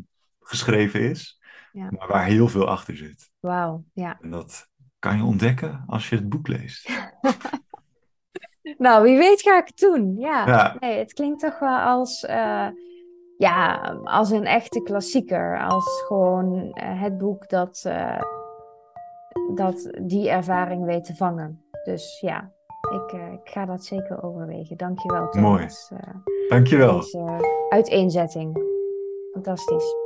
geschreven 0.41 1.01
is. 1.01 1.41
Maar 1.73 2.09
waar 2.09 2.25
heel 2.25 2.49
veel 2.49 2.69
achter 2.69 2.97
zit. 2.97 3.31
wauw, 3.41 3.85
ja. 3.93 4.19
En 4.21 4.31
dat 4.31 4.69
kan 4.99 5.17
je 5.17 5.23
ontdekken 5.23 5.85
als 5.87 6.09
je 6.09 6.17
het 6.17 6.29
boek 6.29 6.49
leest. 6.49 6.89
Nou, 8.79 9.03
wie 9.03 9.17
weet 9.19 9.43
ga 9.43 9.59
ik 9.59 9.67
het 9.67 9.79
doen. 9.79 10.15
Ja, 10.17 10.47
Ja, 10.47 10.77
nee, 10.79 10.99
het 10.99 11.13
klinkt 11.13 11.41
toch 11.41 11.59
wel 11.59 11.79
als, 11.79 12.25
eh, 12.25 12.67
ja, 13.37 13.75
als 14.05 14.31
een 14.31 14.45
echte 14.47 14.83
klassieker. 14.83 15.59
Als 15.69 16.03
gewoon 16.07 16.73
eh, 16.73 17.03
het 17.03 17.19
boek 17.19 17.49
dat, 17.49 17.83
eh, 17.87 18.21
dat 19.55 19.91
die 20.03 20.31
ervaring 20.31 20.85
weet 20.85 21.05
te 21.05 21.15
vangen. 21.15 21.65
Dus 21.85 22.21
ja, 22.21 22.51
ik, 22.95 23.13
ik 23.33 23.49
ga 23.51 23.65
dat 23.65 23.85
zeker 23.85 24.23
overwegen. 24.23 24.77
Dankjewel, 24.77 25.21
mooi. 25.21 25.33
Thomas, 25.57 25.87
voor 25.89 26.23
Dankjewel. 26.49 27.01
deze 27.01 27.67
uiteenzetting. 27.69 28.59
Fantastisch. 29.33 30.06